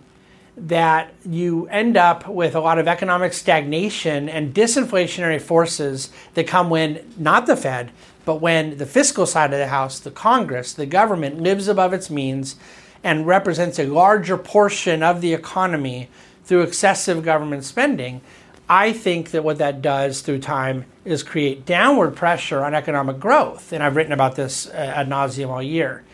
that 0.59 1.14
you 1.25 1.66
end 1.69 1.97
up 1.97 2.28
with 2.28 2.54
a 2.54 2.61
lot 2.61 2.78
of 2.78 2.87
economic 2.87 3.33
stagnation 3.33 4.28
and 4.28 4.52
disinflationary 4.54 5.40
forces 5.40 6.11
that 6.35 6.47
come 6.47 6.69
when 6.69 7.14
not 7.16 7.47
the 7.47 7.57
Fed, 7.57 7.93
but 8.26 8.43
when 8.43 8.76
the 8.76 8.85
fiscal 8.85 9.25
side 9.25 9.54
of 9.54 9.59
the 9.59 9.69
house, 9.69 10.00
the 10.00 10.11
Congress, 10.11 10.75
the 10.75 10.85
government 10.85 11.40
lives 11.40 11.66
above 11.66 11.95
its 11.95 12.11
means 12.11 12.57
and 13.02 13.26
represents 13.26 13.78
a 13.78 13.87
larger 13.87 14.37
portion 14.37 15.02
of 15.02 15.23
the 15.23 15.33
economy 15.33 16.11
through 16.45 16.61
excessive 16.61 17.25
government 17.25 17.64
spending. 17.64 18.21
I 18.69 18.93
think 18.93 19.31
that 19.31 19.43
what 19.43 19.57
that 19.57 19.81
does 19.81 20.21
through 20.21 20.40
time 20.40 20.85
is 21.07 21.23
create 21.23 21.64
downward 21.64 22.16
pressure 22.16 22.62
on 22.62 22.75
economic 22.75 23.19
growth. 23.19 23.73
And 23.73 23.83
I've 23.83 23.97
written 23.97 24.12
about 24.12 24.37
this 24.37 24.66
uh, 24.66 24.73
ad 24.73 25.09
nauseum 25.09 25.49
all 25.49 25.62
year. 25.62 26.04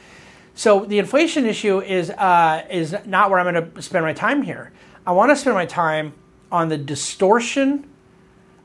So 0.60 0.84
the 0.84 0.98
inflation 0.98 1.46
issue 1.46 1.80
is 1.80 2.10
uh, 2.10 2.66
is 2.70 2.94
not 3.06 3.30
where 3.30 3.40
I'm 3.40 3.50
going 3.50 3.72
to 3.72 3.80
spend 3.80 4.04
my 4.04 4.12
time 4.12 4.42
here. 4.42 4.72
I 5.06 5.12
want 5.12 5.30
to 5.30 5.36
spend 5.36 5.54
my 5.54 5.64
time 5.64 6.12
on 6.52 6.68
the 6.68 6.76
distortion 6.76 7.88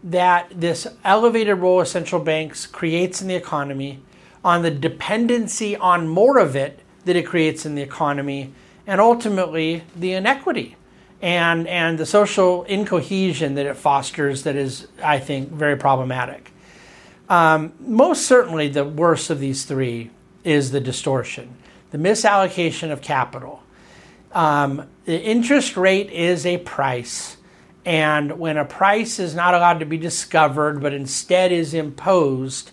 that 0.04 0.52
this 0.54 0.88
elevated 1.06 1.58
role 1.60 1.80
of 1.80 1.88
central 1.88 2.22
banks 2.22 2.66
creates 2.66 3.22
in 3.22 3.30
the 3.30 3.36
economy, 3.36 4.02
on 4.44 4.62
the 4.62 4.72
dependency 4.72 5.78
on 5.78 6.06
more 6.06 6.38
of 6.38 6.54
it 6.54 6.82
that 7.06 7.16
it 7.16 7.26
creates 7.26 7.66
in 7.66 7.76
the 7.76 7.82
economy, 7.82 8.54
and 8.86 9.00
ultimately 9.00 9.84
the 9.96 10.12
inequity 10.12 10.76
and 11.22 11.66
and 11.66 11.98
the 11.98 12.06
social 12.06 12.64
incohesion 12.64 13.56
that 13.56 13.66
it 13.66 13.78
fosters 13.78 14.44
that 14.44 14.58
is, 14.58 14.90
I 15.02 15.20
think, 15.20 15.50
very 15.50 15.78
problematic. 15.78 16.52
Um, 17.30 17.72
most 17.80 18.26
certainly, 18.26 18.68
the 18.68 18.84
worst 18.84 19.30
of 19.30 19.40
these 19.40 19.64
three 19.64 20.12
is 20.44 20.72
the 20.72 20.82
distortion 20.82 21.55
the 21.92 21.98
misallocation 21.98 22.92
of 22.92 23.02
capital. 23.02 23.64
Um, 24.32 24.88
the 25.06 25.22
interest 25.22 25.78
rate 25.78 26.10
is 26.10 26.46
a 26.46 26.58
price. 26.58 27.38
And 27.86 28.40
when 28.40 28.58
a 28.58 28.66
price 28.66 29.20
is 29.20 29.36
not 29.36 29.54
allowed 29.54 29.80
to 29.80 29.86
be 29.86 29.98
discovered, 29.98 30.82
but 30.82 30.94
instead 30.94 31.52
is 31.52 31.74
imposed, 31.74 32.72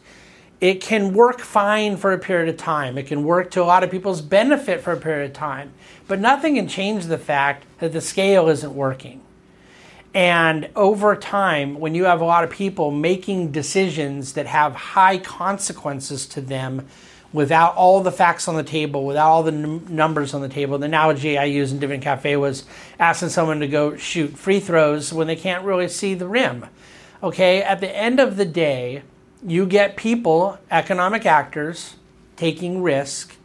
it 0.61 0.81
can 0.81 1.13
work 1.13 1.41
fine 1.41 1.97
for 1.97 2.13
a 2.13 2.19
period 2.19 2.49
of 2.49 2.57
time. 2.57 2.97
It 2.97 3.07
can 3.09 3.25
work 3.25 3.51
to 3.51 3.63
a 3.63 3.65
lot 3.65 3.85
of 3.85 3.91
people's 3.91 4.23
benefit 4.23 4.81
for 4.81 4.93
a 4.93 4.97
period 4.97 5.31
of 5.31 5.37
time. 5.37 5.73
But 6.09 6.21
nothing 6.21 6.55
can 6.55 6.69
change 6.69 7.07
the 7.07 7.19
fact 7.19 7.67
that 7.81 7.93
the 7.93 8.01
scale 8.01 8.49
isn't 8.49 8.75
working. 8.75 9.21
And 10.15 10.69
over 10.77 11.17
time, 11.17 11.79
when 11.79 11.95
you 11.95 12.05
have 12.05 12.21
a 12.21 12.25
lot 12.25 12.45
of 12.45 12.51
people 12.51 12.91
making 12.91 13.51
decisions 13.51 14.35
that 14.35 14.47
have 14.47 14.75
high 14.75 15.19
consequences 15.19 16.27
to 16.27 16.41
them, 16.41 16.87
without 17.33 17.75
all 17.77 18.03
the 18.03 18.13
facts 18.13 18.47
on 18.47 18.57
the 18.57 18.63
table, 18.63 19.05
without 19.05 19.29
all 19.29 19.43
the 19.43 19.53
numbers 19.53 20.35
on 20.35 20.43
the 20.43 20.49
table. 20.49 20.79
The 20.79 20.87
analogy 20.87 21.39
I 21.39 21.45
used 21.45 21.73
in 21.73 21.79
Dividend 21.79 22.03
Cafe 22.03 22.37
was 22.37 22.65
asking 22.99 23.31
someone 23.31 23.61
to 23.61 23.69
go 23.69 23.97
shoot 23.97 24.37
free 24.37 24.61
throws 24.61 25.13
when 25.13 25.27
they 25.27 25.37
can't 25.37 25.65
really 25.65 25.89
see 25.89 26.15
the 26.15 26.29
rim. 26.29 26.67
Okay, 27.23 27.63
at 27.63 27.81
the 27.81 27.97
end 27.97 28.21
of 28.21 28.37
the 28.37 28.45
day, 28.45 29.03
you 29.47 29.67
get 29.67 29.97
people, 29.97 30.59
economic 30.71 31.25
actors, 31.25 31.95
taking 32.37 32.83
risk 32.83 33.37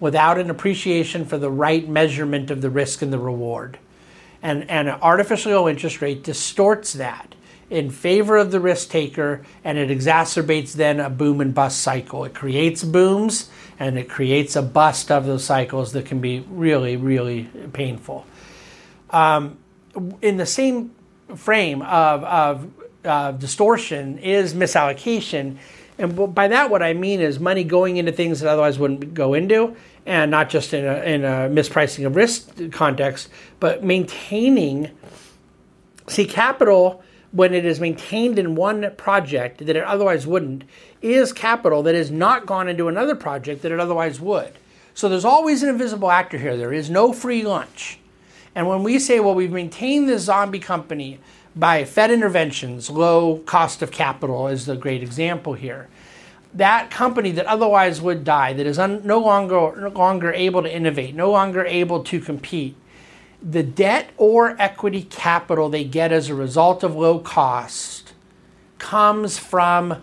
without 0.00 0.38
an 0.38 0.50
appreciation 0.50 1.24
for 1.24 1.38
the 1.38 1.50
right 1.50 1.88
measurement 1.88 2.50
of 2.50 2.60
the 2.60 2.70
risk 2.70 3.02
and 3.02 3.12
the 3.12 3.18
reward. 3.18 3.78
And, 4.42 4.68
and 4.70 4.88
an 4.88 4.98
artificial 5.00 5.52
low 5.52 5.68
interest 5.68 6.00
rate 6.00 6.22
distorts 6.22 6.92
that 6.94 7.34
in 7.74 7.90
favor 7.90 8.36
of 8.36 8.52
the 8.52 8.60
risk 8.60 8.88
taker, 8.88 9.44
and 9.64 9.76
it 9.78 9.90
exacerbates 9.90 10.74
then 10.74 11.00
a 11.00 11.10
boom 11.10 11.40
and 11.40 11.52
bust 11.52 11.80
cycle. 11.80 12.24
It 12.24 12.32
creates 12.32 12.84
booms 12.84 13.50
and 13.80 13.98
it 13.98 14.08
creates 14.08 14.54
a 14.54 14.62
bust 14.62 15.10
of 15.10 15.26
those 15.26 15.42
cycles 15.42 15.92
that 15.92 16.06
can 16.06 16.20
be 16.20 16.38
really, 16.48 16.96
really 16.96 17.50
painful. 17.72 18.24
Um, 19.10 19.58
in 20.22 20.36
the 20.36 20.46
same 20.46 20.92
frame 21.34 21.82
of, 21.82 22.22
of 22.22 22.70
uh, 23.04 23.32
distortion 23.32 24.18
is 24.18 24.54
misallocation. 24.54 25.56
And 25.98 26.32
by 26.32 26.46
that, 26.46 26.70
what 26.70 26.80
I 26.80 26.92
mean 26.92 27.20
is 27.20 27.40
money 27.40 27.64
going 27.64 27.96
into 27.96 28.12
things 28.12 28.38
that 28.40 28.48
otherwise 28.48 28.78
wouldn't 28.78 29.14
go 29.14 29.34
into, 29.34 29.74
and 30.06 30.30
not 30.30 30.48
just 30.48 30.74
in 30.74 30.84
a, 30.84 31.02
in 31.02 31.24
a 31.24 31.48
mispricing 31.50 32.06
of 32.06 32.14
risk 32.14 32.70
context, 32.70 33.28
but 33.58 33.82
maintaining. 33.82 34.90
See, 36.06 36.26
capital 36.26 37.02
when 37.34 37.52
it 37.52 37.64
is 37.64 37.80
maintained 37.80 38.38
in 38.38 38.54
one 38.54 38.88
project 38.96 39.58
that 39.58 39.76
it 39.76 39.82
otherwise 39.82 40.24
wouldn't 40.24 40.62
is 41.02 41.32
capital 41.32 41.82
that 41.82 41.94
has 41.94 42.08
not 42.08 42.46
gone 42.46 42.68
into 42.68 42.86
another 42.86 43.16
project 43.16 43.62
that 43.62 43.72
it 43.72 43.80
otherwise 43.80 44.20
would. 44.20 44.52
So 44.94 45.08
there's 45.08 45.24
always 45.24 45.64
an 45.64 45.68
invisible 45.68 46.12
actor 46.12 46.38
here. 46.38 46.56
There 46.56 46.72
is 46.72 46.88
no 46.88 47.12
free 47.12 47.42
lunch. 47.42 47.98
And 48.54 48.68
when 48.68 48.84
we 48.84 49.00
say, 49.00 49.18
well, 49.18 49.34
we've 49.34 49.50
maintained 49.50 50.08
this 50.08 50.22
zombie 50.22 50.60
company 50.60 51.18
by 51.56 51.84
Fed 51.84 52.12
interventions, 52.12 52.88
low 52.88 53.38
cost 53.38 53.82
of 53.82 53.90
capital 53.90 54.46
is 54.46 54.66
the 54.66 54.76
great 54.76 55.02
example 55.02 55.54
here. 55.54 55.88
That 56.52 56.92
company 56.92 57.32
that 57.32 57.46
otherwise 57.46 58.00
would 58.00 58.22
die, 58.22 58.52
that 58.52 58.64
is 58.64 58.78
un- 58.78 59.02
no 59.04 59.18
longer 59.18 59.74
no 59.76 59.88
longer 59.88 60.32
able 60.32 60.62
to 60.62 60.72
innovate, 60.72 61.16
no 61.16 61.32
longer 61.32 61.66
able 61.66 62.04
to 62.04 62.20
compete, 62.20 62.76
the 63.44 63.62
debt 63.62 64.10
or 64.16 64.56
equity 64.58 65.02
capital 65.02 65.68
they 65.68 65.84
get 65.84 66.10
as 66.10 66.30
a 66.30 66.34
result 66.34 66.82
of 66.82 66.96
low 66.96 67.18
cost 67.18 68.14
comes 68.78 69.38
from 69.38 70.02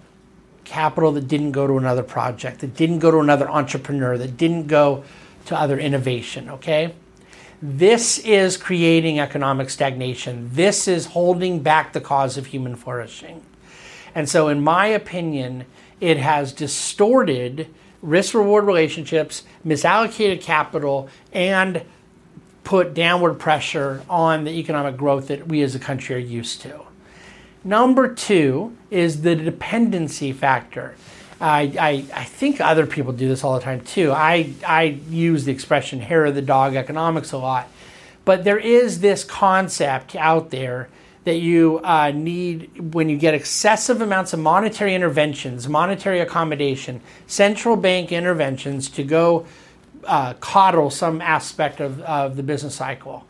capital 0.64 1.12
that 1.12 1.28
didn't 1.28 1.52
go 1.52 1.66
to 1.66 1.78
another 1.78 2.04
project, 2.04 2.60
that 2.60 2.76
didn't 2.76 3.00
go 3.00 3.10
to 3.10 3.18
another 3.18 3.50
entrepreneur, 3.50 4.18
that 4.18 4.38
didn't 4.38 4.68
go 4.68 5.04
to 5.46 5.60
other 5.60 5.80
innovation, 5.80 6.50
okay? 6.50 6.94
This 7.62 8.20
is 8.20 8.58
creating 8.58 9.20
economic 9.20 9.70
stagnation. 9.70 10.50
This 10.54 10.88
is 10.88 11.08
holding 11.08 11.62
back 11.62 11.94
the 11.94 12.02
cause 12.02 12.38
of 12.38 12.48
human 12.48 12.76
flourishing. 12.76 13.44
And 14.16 14.30
so, 14.30 14.48
in 14.48 14.64
my 14.64 14.88
opinion, 14.88 15.66
it 16.00 16.18
has 16.18 16.54
distorted 16.54 17.68
risk 18.02 18.34
reward 18.34 18.66
relationships, 18.66 19.44
misallocated 19.66 20.42
capital, 20.42 21.08
and 21.32 21.84
put 22.64 22.94
downward 22.94 23.36
pressure 23.36 24.04
on 24.10 24.44
the 24.44 24.52
economic 24.52 24.98
growth 24.98 25.28
that 25.28 25.48
we 25.48 25.62
as 25.62 25.76
a 25.76 25.80
country 25.80 26.16
are 26.16 26.20
used 26.20 26.62
to. 26.62 26.82
Number 27.64 28.14
two 28.14 28.76
is 28.90 29.22
the 29.22 29.36
dependency 29.36 30.32
factor. 30.32 30.96
I, 31.40 31.74
I, 31.80 31.90
I, 32.14 32.24
think 32.24 32.62
other 32.62 32.86
people 32.86 33.14
do 33.14 33.28
this 33.28 33.44
all 33.44 33.56
the 33.56 33.62
time 33.62 33.82
too. 33.82 34.12
I, 34.12 34.54
I 34.66 34.84
use 35.10 35.46
the 35.46 35.52
expression 35.52 36.00
hair 36.00 36.26
of 36.26 36.36
the 36.36 36.42
dog 36.42 36.76
economics 36.76 37.32
a 37.32 37.38
lot. 37.40 37.68
But 38.26 38.44
there 38.44 38.60
is 38.60 39.00
this 39.00 39.24
concept 39.24 40.16
out 40.16 40.52
there 40.52 40.90
that 41.24 41.38
you 41.38 41.80
uh, 41.84 42.12
need 42.12 42.94
when 42.94 43.10
you 43.10 43.18
get 43.18 43.34
excessive 43.34 44.02
amounts 44.02 44.34
of 44.34 44.40
monetary 44.40 44.96
interventions, 44.96 45.68
monetary 45.68 46.20
accommodation, 46.20 47.02
central 47.28 47.76
bank 47.76 48.12
interventions 48.12 48.90
to 48.90 49.04
go 49.04 49.46
uh, 50.06 50.34
coddle 50.36 50.90
some 50.90 51.22
aspect 51.22 51.80
of, 51.80 52.02
of 52.02 52.36
the 52.36 52.44
business 52.44 52.76
cycle, 52.76 53.26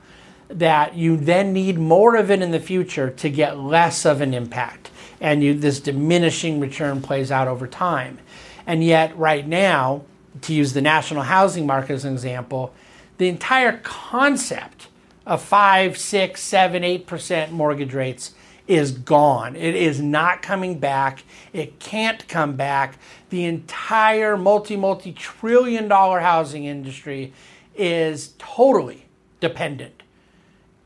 that 0.48 0.96
you 0.96 1.18
then 1.18 1.54
need 1.54 1.78
more 1.78 2.16
of 2.16 2.30
it 2.30 2.42
in 2.42 2.52
the 2.52 2.60
future 2.60 3.10
to 3.10 3.30
get 3.30 3.58
less 3.58 4.06
of 4.06 4.22
an 4.22 4.34
impact. 4.34 4.90
And 5.20 5.44
you, 5.44 5.54
this 5.54 5.80
diminishing 5.80 6.60
return 6.60 7.02
plays 7.02 7.32
out 7.32 7.48
over 7.48 7.68
time. 7.68 8.20
And 8.66 8.84
yet, 8.84 9.18
right 9.18 9.48
now, 9.48 10.04
to 10.42 10.54
use 10.54 10.74
the 10.74 10.82
national 10.82 11.24
housing 11.24 11.66
market 11.66 11.94
as 11.94 12.06
an 12.06 12.14
example, 12.14 12.74
the 13.18 13.30
entire 13.30 13.80
concept 13.84 14.88
of 15.26 15.42
five, 15.42 15.98
six, 15.98 16.42
seven, 16.42 16.84
eight 16.84 17.06
percent 17.06 17.52
mortgage 17.52 17.94
rates 17.94 18.34
is 18.68 18.92
gone. 18.92 19.56
It 19.56 19.76
is 19.76 20.00
not 20.00 20.42
coming 20.42 20.80
back. 20.80 21.24
It 21.54 21.80
can't 21.80 22.28
come 22.28 22.56
back. 22.56 22.98
The 23.32 23.46
entire 23.46 24.38
multi, 24.38 24.78
multi 24.78 25.12
trillion 25.12 25.88
dollar 25.88 26.20
housing 26.20 26.66
industry 26.66 27.34
is 27.76 28.34
totally 28.38 29.06
dependent, 29.40 30.04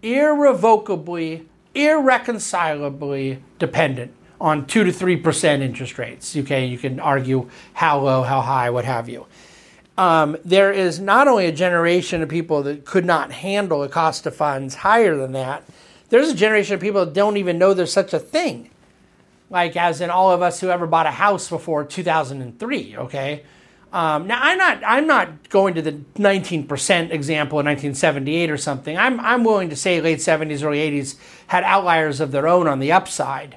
irrevocably, 0.02 1.46
irreconcilably 1.74 3.44
dependent 3.60 4.14
on 4.40 4.66
2 4.66 4.86
to 4.86 4.92
3% 4.92 5.62
interest 5.62 5.98
rates. 5.98 6.36
Okay, 6.38 6.66
you 6.66 6.78
can 6.78 7.00
argue 7.00 7.50
how 7.74 8.00
low, 8.00 8.24
how 8.24 8.40
high, 8.40 8.70
what 8.70 8.86
have 8.86 9.10
you 9.10 9.25
um, 9.98 10.38
there 10.44 10.72
is 10.72 11.00
not 11.00 11.28
only 11.28 11.46
a 11.46 11.52
generation 11.52 12.22
of 12.22 12.30
people 12.30 12.64
that 12.64 12.86
could 12.86 13.06
not 13.06 13.32
handle 13.32 13.84
a 13.84 13.90
cost 13.90 14.25
of 14.25 14.36
funds 14.36 14.75
higher 14.75 15.16
than 15.16 15.32
that, 15.34 15.64
there's 16.10 16.30
a 16.30 16.36
generation 16.36 16.75
of 16.75 16.82
people 16.82 17.06
that 17.06 17.14
don't 17.14 17.38
even 17.38 17.58
know 17.58 17.74
there's 17.74 17.94
such 17.94 18.14
a 18.14 18.20
thing. 18.20 18.70
Like, 19.50 19.78
as 19.78 20.02
in 20.02 20.10
all 20.10 20.32
of 20.32 20.42
us 20.42 20.60
who 20.60 20.70
ever 20.70 20.88
bought 20.88 21.06
a 21.06 21.12
house 21.12 21.50
before 21.50 21.84
2003, 21.86 22.98
okay? 22.98 23.44
Um, 23.94 24.28
now, 24.28 24.40
I'm 24.42 24.58
not, 24.58 24.84
I'm 24.86 25.08
not 25.08 25.50
going 25.50 25.75
to 25.75 25.82
the 25.82 25.94
19% 25.94 26.68
example 27.12 27.60
in 27.60 27.66
1978 27.66 28.52
or 28.52 28.58
something. 28.58 28.98
I'm, 28.98 29.20
I'm 29.22 29.44
willing 29.44 29.70
to 29.70 29.75
say 29.75 30.02
late 30.02 30.20
70s, 30.20 30.64
early 30.64 30.80
80s 30.80 31.16
had 31.48 31.64
outliers 31.64 32.20
of 32.20 32.32
their 32.32 32.48
own 32.48 32.68
on 32.68 32.80
the 32.80 32.92
upside. 32.92 33.56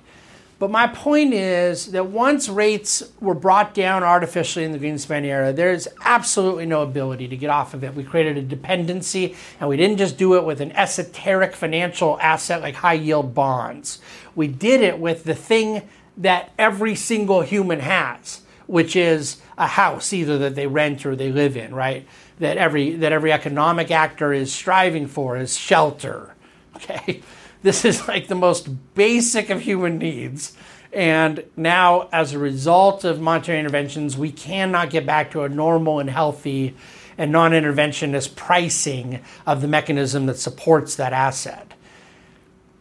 But 0.59 0.73
my 0.73 0.89
point 0.89 1.35
is 1.35 1.93
that 1.93 2.07
once 2.07 2.49
rates 2.49 3.05
were 3.21 3.35
brought 3.35 3.75
down 3.75 4.03
artificially 4.03 4.65
in 4.65 4.73
the 4.73 4.79
Greenspan 4.79 5.25
era, 5.25 5.53
there's 5.53 5.87
absolutely 6.05 6.67
no 6.67 6.83
ability 6.83 7.29
to 7.29 7.37
get 7.37 7.49
off 7.49 7.75
of 7.75 7.85
it. 7.85 7.95
We 7.95 8.03
created 8.03 8.37
a 8.37 8.43
dependency, 8.43 9.37
and 9.61 9.69
we 9.69 9.77
didn't 9.77 9.99
just 9.99 10.19
do 10.19 10.35
it 10.35 10.45
with 10.45 10.61
an 10.61 10.73
esoteric 10.73 11.55
financial 11.55 12.19
asset 12.21 12.61
like 12.61 12.75
high 12.75 12.95
yield 12.95 13.35
bonds. 13.35 14.01
We 14.35 14.49
did 14.49 14.81
it 14.81 14.99
with 14.99 15.23
the 15.23 15.35
thing 15.35 15.89
that 16.17 16.51
every 16.59 16.97
single 16.97 17.43
human 17.43 17.79
has, 17.79 18.41
which 18.67 18.97
is 18.97 19.41
a 19.57 19.69
house, 19.69 20.13
either 20.13 20.39
that 20.39 20.57
they 20.57 20.67
rent 20.67 21.07
or 21.07 21.15
they 21.15 21.31
live 21.31 21.57
in, 21.57 21.73
right? 21.73 22.05
That 22.41 22.57
every 22.57 22.95
that 22.95 23.13
every 23.13 23.33
economic 23.33 23.93
actor 23.93 24.33
is 24.33 24.53
striving 24.53 25.07
for 25.07 25.37
is 25.37 25.57
shelter. 25.57 26.35
Okay. 26.77 27.23
This 27.63 27.85
is 27.85 28.07
like 28.07 28.29
the 28.29 28.35
most 28.35 28.69
basic 28.95 29.51
of 29.51 29.61
human 29.61 29.99
needs. 29.99 30.57
And 30.93 31.45
now, 31.57 32.09
as 32.13 32.33
a 32.33 32.39
result 32.39 33.05
of 33.05 33.21
monetary 33.21 33.59
interventions, 33.59 34.17
we 34.17 34.31
cannot 34.31 34.91
get 34.91 35.05
back 35.05 35.33
to 35.33 35.43
a 35.43 35.49
normal 35.49 36.01
and 36.01 36.09
healthy 36.09 36.75
and 37.19 37.33
non 37.33 37.51
interventionist 37.51 38.37
pricing 38.37 39.21
of 39.47 39.61
the 39.61 39.69
mechanism 39.69 40.27
that 40.27 40.39
supports 40.39 40.95
that 40.97 41.13
asset. 41.13 41.75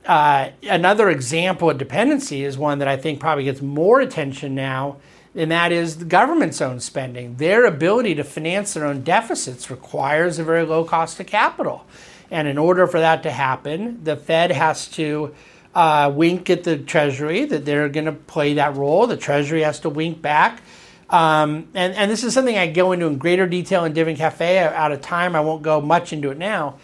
Uh, 0.05 0.51
another 0.63 1.09
example 1.09 1.69
of 1.69 1.77
dependency 1.77 2.45
is 2.45 2.57
one 2.57 2.79
that 2.79 2.87
I 2.87 2.95
think 2.95 3.19
probably 3.19 3.43
gets 3.43 3.61
more 3.61 3.99
attention 3.99 4.55
now, 4.55 4.97
and 5.35 5.51
that 5.51 5.73
is 5.73 5.97
the 5.97 6.05
government's 6.05 6.61
own 6.61 6.79
spending. 6.79 7.35
Their 7.35 7.65
ability 7.65 8.15
to 8.15 8.23
finance 8.23 8.73
their 8.73 8.85
own 8.85 9.01
deficits 9.01 9.69
requires 9.69 10.39
a 10.39 10.45
very 10.45 10.63
low 10.65 10.85
cost 10.85 11.19
of 11.19 11.27
capital. 11.27 11.85
And 12.29 12.47
in 12.47 12.57
order 12.57 12.87
for 12.87 12.99
that 12.99 13.23
to 13.23 13.31
happen, 13.31 14.03
the 14.03 14.15
Fed 14.15 14.51
has 14.51 14.87
to 14.89 15.33
uh, 15.73 16.11
wink 16.13 16.49
at 16.49 16.63
the 16.63 16.77
Treasury 16.77 17.45
that 17.45 17.65
they're 17.65 17.89
going 17.89 18.05
to 18.05 18.11
play 18.11 18.55
that 18.55 18.75
role. 18.75 19.07
The 19.07 19.17
Treasury 19.17 19.61
has 19.61 19.79
to 19.81 19.89
wink 19.89 20.21
back. 20.21 20.61
Um, 21.09 21.67
and, 21.73 21.93
and 21.93 22.11
this 22.11 22.23
is 22.23 22.33
something 22.33 22.57
I 22.57 22.67
go 22.67 22.91
into 22.91 23.05
in 23.05 23.17
greater 23.17 23.47
detail 23.47 23.85
in 23.85 23.93
Dividend 23.93 24.17
Cafe 24.17 24.57
out 24.57 24.91
of 24.91 25.01
time. 25.01 25.35
I 25.35 25.41
won't 25.41 25.63
go 25.63 25.79
much 25.79 26.11
into 26.11 26.31
it 26.31 26.37
now. 26.37 26.77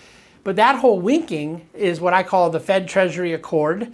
But 0.43 0.57
that 0.57 0.79
whole 0.79 0.99
winking 0.99 1.67
is 1.73 1.99
what 1.99 2.13
I 2.13 2.23
call 2.23 2.49
the 2.49 2.59
Fed 2.59 2.87
Treasury 2.87 3.33
Accord. 3.33 3.91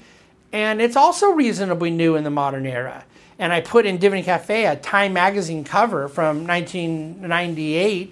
And 0.52 0.82
it's 0.82 0.96
also 0.96 1.30
reasonably 1.30 1.92
new 1.92 2.16
in 2.16 2.24
the 2.24 2.30
modern 2.30 2.66
era. 2.66 3.06
And 3.38 3.54
I 3.54 3.62
put 3.62 3.86
in 3.86 3.98
Dividend 3.98 4.26
Cafe 4.26 4.66
a 4.66 4.76
Time 4.76 5.14
magazine 5.14 5.64
cover 5.64 6.08
from 6.08 6.46
1998 6.46 8.12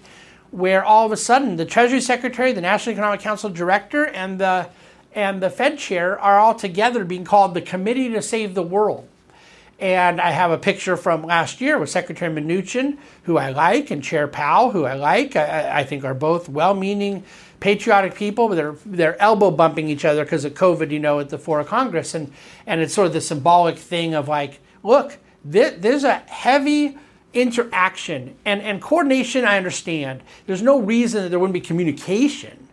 where 0.51 0.83
all 0.83 1.05
of 1.05 1.11
a 1.11 1.17
sudden 1.17 1.55
the 1.55 1.65
Treasury 1.65 2.01
Secretary, 2.01 2.51
the 2.51 2.61
National 2.61 2.93
Economic 2.93 3.19
Council 3.19 3.49
Director, 3.49 4.05
and 4.05 4.39
the 4.39 4.69
and 5.13 5.41
the 5.41 5.49
Fed 5.49 5.79
chair 5.79 6.19
are 6.19 6.39
all 6.39 6.53
together 6.53 7.03
being 7.03 7.23
called 7.23 7.53
the 7.53 7.61
Committee 7.61 8.09
to 8.09 8.21
Save 8.21 8.53
the 8.53 8.63
World. 8.63 9.07
And 9.79 10.19
I 10.19 10.31
have 10.31 10.51
a 10.51 10.57
picture 10.57 10.97
from 10.97 11.23
last 11.23 11.61
year 11.61 11.77
with 11.77 11.89
Secretary 11.89 12.33
Mnuchin, 12.33 12.97
who 13.23 13.37
I 13.37 13.49
like, 13.49 13.91
and 13.91 14.03
Chair 14.03 14.27
Powell, 14.27 14.71
who 14.71 14.85
I 14.85 14.93
like. 14.93 15.35
I, 15.35 15.79
I 15.79 15.83
think 15.83 16.03
are 16.03 16.15
both 16.15 16.49
well-meaning, 16.49 17.23
patriotic 17.59 18.15
people, 18.15 18.47
but 18.47 18.55
they're 18.55 18.75
they're 18.85 19.21
elbow 19.21 19.51
bumping 19.51 19.87
each 19.87 20.05
other 20.05 20.23
because 20.23 20.45
of 20.45 20.53
COVID, 20.53 20.91
you 20.91 20.99
know, 20.99 21.19
at 21.19 21.29
the 21.29 21.37
floor 21.37 21.59
of 21.59 21.67
Congress, 21.67 22.15
and 22.15 22.31
and 22.65 22.81
it's 22.81 22.93
sort 22.93 23.07
of 23.07 23.13
the 23.13 23.21
symbolic 23.21 23.77
thing 23.77 24.15
of 24.15 24.27
like, 24.27 24.59
look, 24.83 25.17
there's 25.43 26.03
a 26.03 26.15
heavy 26.27 26.97
interaction 27.33 28.35
and, 28.45 28.61
and 28.61 28.81
coordination, 28.81 29.45
I 29.45 29.57
understand. 29.57 30.21
There's 30.45 30.61
no 30.61 30.79
reason 30.79 31.23
that 31.23 31.29
there 31.29 31.39
wouldn't 31.39 31.53
be 31.53 31.61
communication. 31.61 32.67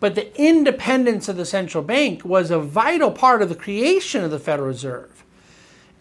But 0.00 0.14
the 0.14 0.40
independence 0.40 1.28
of 1.28 1.36
the 1.36 1.44
central 1.44 1.82
bank 1.82 2.24
was 2.24 2.50
a 2.50 2.58
vital 2.58 3.10
part 3.10 3.42
of 3.42 3.48
the 3.48 3.54
creation 3.54 4.22
of 4.22 4.30
the 4.30 4.38
Federal 4.38 4.68
Reserve. 4.68 5.24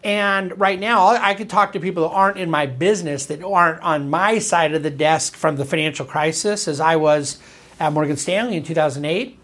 And 0.03 0.57
right 0.59 0.79
now, 0.79 1.07
I 1.07 1.33
could 1.33 1.49
talk 1.49 1.73
to 1.73 1.79
people 1.79 2.07
that 2.07 2.15
aren't 2.15 2.37
in 2.37 2.51
my 2.51 2.67
business, 2.67 3.25
that 3.25 3.43
aren't 3.43 3.81
on 3.81 4.09
my 4.09 4.39
side 4.39 4.73
of 4.73 4.83
the 4.83 4.91
desk 4.91 5.35
from 5.35 5.55
the 5.55 5.65
financial 5.65 6.05
crisis, 6.05 6.67
as 6.67 6.79
I 6.79 6.95
was 6.95 7.39
at 7.79 7.91
Morgan 7.91 8.17
Stanley 8.17 8.57
in 8.57 8.63
2008. 8.63 9.37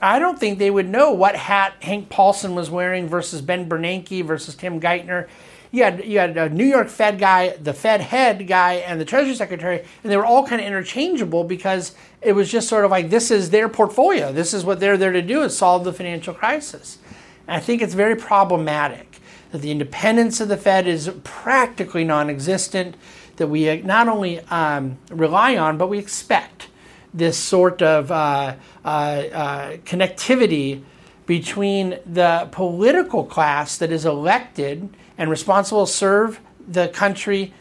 I 0.00 0.18
don't 0.18 0.38
think 0.38 0.58
they 0.58 0.70
would 0.70 0.88
know 0.88 1.12
what 1.12 1.36
hat 1.36 1.74
Hank 1.80 2.08
Paulson 2.08 2.54
was 2.54 2.70
wearing 2.70 3.08
versus 3.08 3.42
Ben 3.42 3.68
Bernanke 3.68 4.24
versus 4.24 4.54
Tim 4.54 4.80
Geithner 4.80 5.28
you 5.70 5.84
had 5.84 6.04
you 6.04 6.18
had 6.18 6.36
a 6.36 6.48
New 6.48 6.64
York 6.64 6.88
Fed 6.88 7.18
guy, 7.18 7.50
the 7.56 7.74
Fed 7.74 8.00
head 8.00 8.46
guy, 8.46 8.74
and 8.74 9.00
the 9.00 9.04
Treasury 9.04 9.34
Secretary, 9.34 9.84
and 10.02 10.10
they 10.10 10.16
were 10.16 10.24
all 10.24 10.46
kind 10.46 10.60
of 10.60 10.66
interchangeable 10.66 11.44
because 11.44 11.94
it 12.22 12.32
was 12.32 12.50
just 12.50 12.68
sort 12.68 12.84
of 12.84 12.90
like 12.90 13.10
this 13.10 13.30
is 13.30 13.50
their 13.50 13.68
portfolio. 13.68 14.32
This 14.32 14.54
is 14.54 14.64
what 14.64 14.80
they're 14.80 14.96
there 14.96 15.12
to 15.12 15.22
do 15.22 15.42
is 15.42 15.56
solve 15.56 15.84
the 15.84 15.92
financial 15.92 16.34
crisis. 16.34 16.98
And 17.46 17.56
I 17.56 17.60
think 17.60 17.82
it's 17.82 17.94
very 17.94 18.16
problematic 18.16 19.20
that 19.52 19.62
the 19.62 19.70
independence 19.70 20.40
of 20.40 20.48
the 20.48 20.56
Fed 20.56 20.86
is 20.86 21.10
practically 21.24 22.04
non-existent. 22.04 22.96
That 23.36 23.48
we 23.48 23.82
not 23.82 24.08
only 24.08 24.40
um, 24.40 24.98
rely 25.10 25.56
on, 25.56 25.78
but 25.78 25.88
we 25.88 25.98
expect 25.98 26.68
this 27.14 27.38
sort 27.38 27.82
of 27.82 28.10
uh, 28.10 28.56
uh, 28.84 28.88
uh, 28.88 29.76
connectivity 29.78 30.82
between 31.26 31.98
the 32.06 32.48
political 32.52 33.24
class 33.24 33.76
that 33.78 33.92
is 33.92 34.06
elected 34.06 34.88
and 35.18 35.28
responsible 35.28 35.84
serve 35.84 36.40
the 36.66 36.88
country 36.88 37.52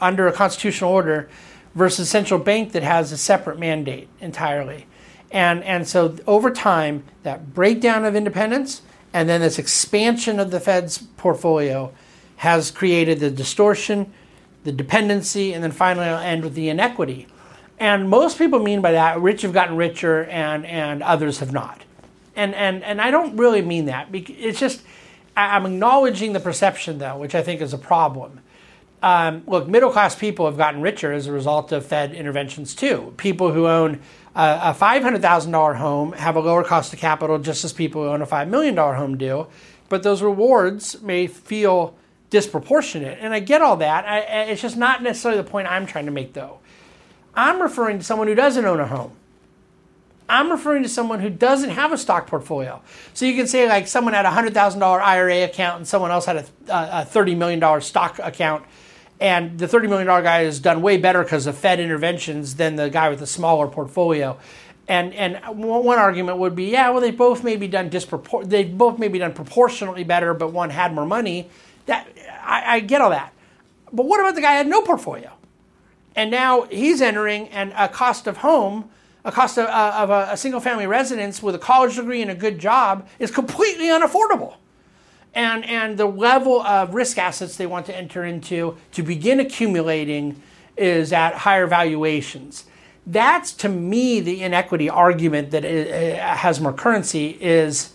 under 0.00 0.26
a 0.26 0.32
constitutional 0.32 0.90
order 0.90 1.28
versus 1.74 2.08
central 2.08 2.38
bank 2.38 2.72
that 2.72 2.82
has 2.82 3.12
a 3.12 3.18
separate 3.18 3.58
mandate 3.58 4.08
entirely. 4.20 4.86
And, 5.30 5.64
and 5.64 5.88
so 5.88 6.16
over 6.26 6.50
time, 6.50 7.04
that 7.22 7.54
breakdown 7.54 8.04
of 8.04 8.14
independence 8.14 8.82
and 9.12 9.28
then 9.28 9.40
this 9.40 9.58
expansion 9.58 10.38
of 10.38 10.50
the 10.50 10.60
Fed's 10.60 10.98
portfolio 10.98 11.92
has 12.36 12.70
created 12.70 13.20
the 13.20 13.30
distortion, 13.30 14.12
the 14.64 14.72
dependency, 14.72 15.52
and 15.52 15.62
then 15.62 15.72
finally 15.72 16.06
I'll 16.06 16.18
end 16.18 16.44
with 16.44 16.54
the 16.54 16.68
inequity. 16.68 17.26
And 17.78 18.08
most 18.08 18.38
people 18.38 18.58
mean 18.58 18.80
by 18.80 18.92
that 18.92 19.20
rich 19.20 19.42
have 19.42 19.52
gotten 19.52 19.76
richer 19.76 20.24
and, 20.24 20.64
and 20.66 21.02
others 21.02 21.40
have 21.40 21.52
not. 21.52 21.82
And, 22.36 22.54
and, 22.54 22.82
and 22.82 23.00
I 23.00 23.10
don't 23.10 23.36
really 23.36 23.62
mean 23.62 23.86
that. 23.86 24.08
It's 24.12 24.58
just 24.58 24.82
I'm 25.36 25.66
acknowledging 25.66 26.32
the 26.32 26.40
perception, 26.40 26.98
though, 26.98 27.16
which 27.16 27.34
I 27.34 27.42
think 27.42 27.60
is 27.60 27.72
a 27.72 27.78
problem. 27.78 28.40
Um, 29.02 29.42
look, 29.46 29.66
middle 29.66 29.90
class 29.90 30.14
people 30.14 30.46
have 30.46 30.56
gotten 30.56 30.80
richer 30.80 31.12
as 31.12 31.26
a 31.26 31.32
result 31.32 31.72
of 31.72 31.84
Fed 31.84 32.14
interventions, 32.14 32.74
too. 32.74 33.14
People 33.16 33.52
who 33.52 33.66
own 33.66 34.00
a, 34.36 34.60
a 34.70 34.76
$500,000 34.78 35.76
home 35.76 36.12
have 36.12 36.36
a 36.36 36.40
lower 36.40 36.62
cost 36.62 36.92
of 36.92 36.98
capital 36.98 37.38
just 37.38 37.64
as 37.64 37.72
people 37.72 38.02
who 38.02 38.10
own 38.10 38.22
a 38.22 38.26
$5 38.26 38.48
million 38.48 38.76
home 38.76 39.18
do. 39.18 39.46
but 39.88 40.02
those 40.02 40.22
rewards 40.22 41.02
may 41.02 41.26
feel 41.26 41.96
disproportionate. 42.30 43.18
And 43.20 43.34
I 43.34 43.40
get 43.40 43.60
all 43.60 43.76
that. 43.78 44.06
I, 44.06 44.18
it's 44.44 44.62
just 44.62 44.76
not 44.76 45.02
necessarily 45.02 45.42
the 45.42 45.48
point 45.48 45.68
I'm 45.68 45.86
trying 45.86 46.06
to 46.06 46.12
make, 46.12 46.32
though. 46.32 46.60
I'm 47.34 47.60
referring 47.60 47.98
to 47.98 48.04
someone 48.04 48.28
who 48.28 48.34
doesn't 48.34 48.64
own 48.64 48.80
a 48.80 48.86
home. 48.86 49.12
I'm 50.32 50.50
referring 50.50 50.82
to 50.82 50.88
someone 50.88 51.20
who 51.20 51.28
doesn't 51.28 51.68
have 51.68 51.92
a 51.92 51.98
stock 51.98 52.26
portfolio. 52.26 52.80
So 53.12 53.26
you 53.26 53.36
can 53.36 53.46
say, 53.46 53.68
like, 53.68 53.86
someone 53.86 54.14
had 54.14 54.24
a 54.24 54.30
$100,000 54.30 54.82
IRA 54.82 55.44
account 55.44 55.76
and 55.76 55.86
someone 55.86 56.10
else 56.10 56.24
had 56.24 56.36
a, 56.36 56.46
a 56.68 57.06
$30 57.06 57.36
million 57.36 57.80
stock 57.82 58.18
account. 58.18 58.64
And 59.20 59.58
the 59.58 59.66
$30 59.66 59.90
million 59.90 60.06
guy 60.06 60.44
has 60.44 60.58
done 60.58 60.80
way 60.80 60.96
better 60.96 61.22
because 61.22 61.46
of 61.46 61.58
Fed 61.58 61.80
interventions 61.80 62.54
than 62.54 62.76
the 62.76 62.88
guy 62.88 63.10
with 63.10 63.18
the 63.18 63.26
smaller 63.26 63.68
portfolio. 63.68 64.38
And, 64.88 65.12
and 65.12 65.38
one 65.54 65.98
argument 65.98 66.38
would 66.38 66.56
be, 66.56 66.64
yeah, 66.64 66.88
well, 66.88 67.02
they 67.02 67.10
both 67.10 67.44
may 67.44 67.56
be 67.56 67.68
done 67.68 67.90
dispropor- 67.90 68.48
they 68.48 68.64
both 68.64 68.98
maybe 68.98 69.18
done 69.18 69.34
proportionately 69.34 70.02
better, 70.02 70.32
but 70.32 70.50
one 70.50 70.70
had 70.70 70.94
more 70.94 71.04
money. 71.04 71.50
That 71.84 72.08
I, 72.42 72.76
I 72.76 72.80
get 72.80 73.02
all 73.02 73.10
that. 73.10 73.34
But 73.92 74.06
what 74.06 74.18
about 74.18 74.34
the 74.34 74.40
guy 74.40 74.52
who 74.52 74.56
had 74.56 74.66
no 74.66 74.80
portfolio? 74.80 75.30
And 76.16 76.30
now 76.30 76.62
he's 76.62 77.02
entering 77.02 77.48
and 77.48 77.74
a 77.76 77.86
cost 77.86 78.26
of 78.26 78.38
home– 78.38 78.88
a 79.24 79.32
cost 79.32 79.58
of, 79.58 79.66
uh, 79.66 79.94
of 79.96 80.10
a, 80.10 80.28
a 80.32 80.36
single 80.36 80.60
family 80.60 80.86
residence 80.86 81.42
with 81.42 81.54
a 81.54 81.58
college 81.58 81.96
degree 81.96 82.22
and 82.22 82.30
a 82.30 82.34
good 82.34 82.58
job 82.58 83.08
is 83.18 83.30
completely 83.30 83.86
unaffordable. 83.86 84.56
And, 85.34 85.64
and 85.64 85.96
the 85.96 86.06
level 86.06 86.60
of 86.60 86.94
risk 86.94 87.18
assets 87.18 87.56
they 87.56 87.66
want 87.66 87.86
to 87.86 87.96
enter 87.96 88.24
into 88.24 88.76
to 88.92 89.02
begin 89.02 89.40
accumulating 89.40 90.42
is 90.76 91.12
at 91.12 91.34
higher 91.34 91.66
valuations. 91.66 92.64
That's 93.06 93.52
to 93.54 93.68
me 93.68 94.20
the 94.20 94.42
inequity 94.42 94.88
argument 94.88 95.50
that 95.52 95.64
has 95.64 96.60
more 96.60 96.72
currency 96.72 97.38
is 97.40 97.92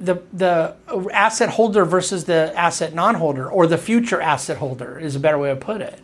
the, 0.00 0.22
the 0.32 0.74
asset 1.12 1.50
holder 1.50 1.84
versus 1.84 2.24
the 2.24 2.52
asset 2.56 2.94
non 2.94 3.14
holder, 3.16 3.48
or 3.48 3.66
the 3.66 3.78
future 3.78 4.20
asset 4.20 4.56
holder 4.56 4.98
is 4.98 5.14
a 5.14 5.20
better 5.20 5.38
way 5.38 5.50
to 5.50 5.56
put 5.56 5.80
it. 5.80 6.00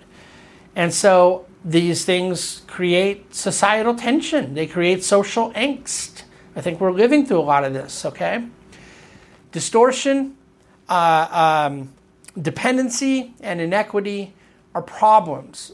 And 0.76 0.94
so 0.94 1.46
these 1.64 2.04
things 2.04 2.62
create 2.66 3.34
societal 3.34 3.94
tension, 3.94 4.54
they 4.54 4.66
create 4.66 5.04
social 5.04 5.52
angst. 5.52 6.22
I 6.56 6.60
think 6.60 6.80
we're 6.80 6.92
living 6.92 7.26
through 7.26 7.40
a 7.40 7.42
lot 7.42 7.64
of 7.64 7.72
this, 7.72 8.04
okay? 8.04 8.46
Distortion, 9.52 10.36
uh, 10.88 11.68
um, 11.70 11.92
dependency, 12.40 13.34
and 13.40 13.60
inequity 13.60 14.34
are 14.74 14.82
problems. 14.82 15.72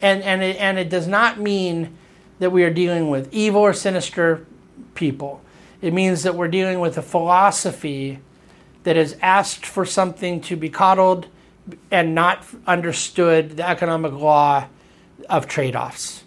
And, 0.00 0.22
and, 0.22 0.42
it, 0.42 0.56
and 0.56 0.78
it 0.78 0.88
does 0.88 1.06
not 1.06 1.38
mean 1.38 1.96
that 2.38 2.50
we 2.50 2.64
are 2.64 2.70
dealing 2.70 3.10
with 3.10 3.32
evil 3.32 3.60
or 3.60 3.72
sinister 3.72 4.46
people. 4.94 5.42
It 5.82 5.92
means 5.92 6.22
that 6.22 6.34
we're 6.34 6.48
dealing 6.48 6.80
with 6.80 6.98
a 6.98 7.02
philosophy 7.02 8.18
that 8.82 8.96
has 8.96 9.16
asked 9.20 9.66
for 9.66 9.84
something 9.84 10.40
to 10.42 10.56
be 10.56 10.70
coddled 10.70 11.26
and 11.90 12.14
not 12.14 12.44
understood 12.66 13.56
the 13.56 13.68
economic 13.68 14.12
law 14.12 14.66
of 15.28 15.46
trade 15.46 15.76
offs. 15.76 16.24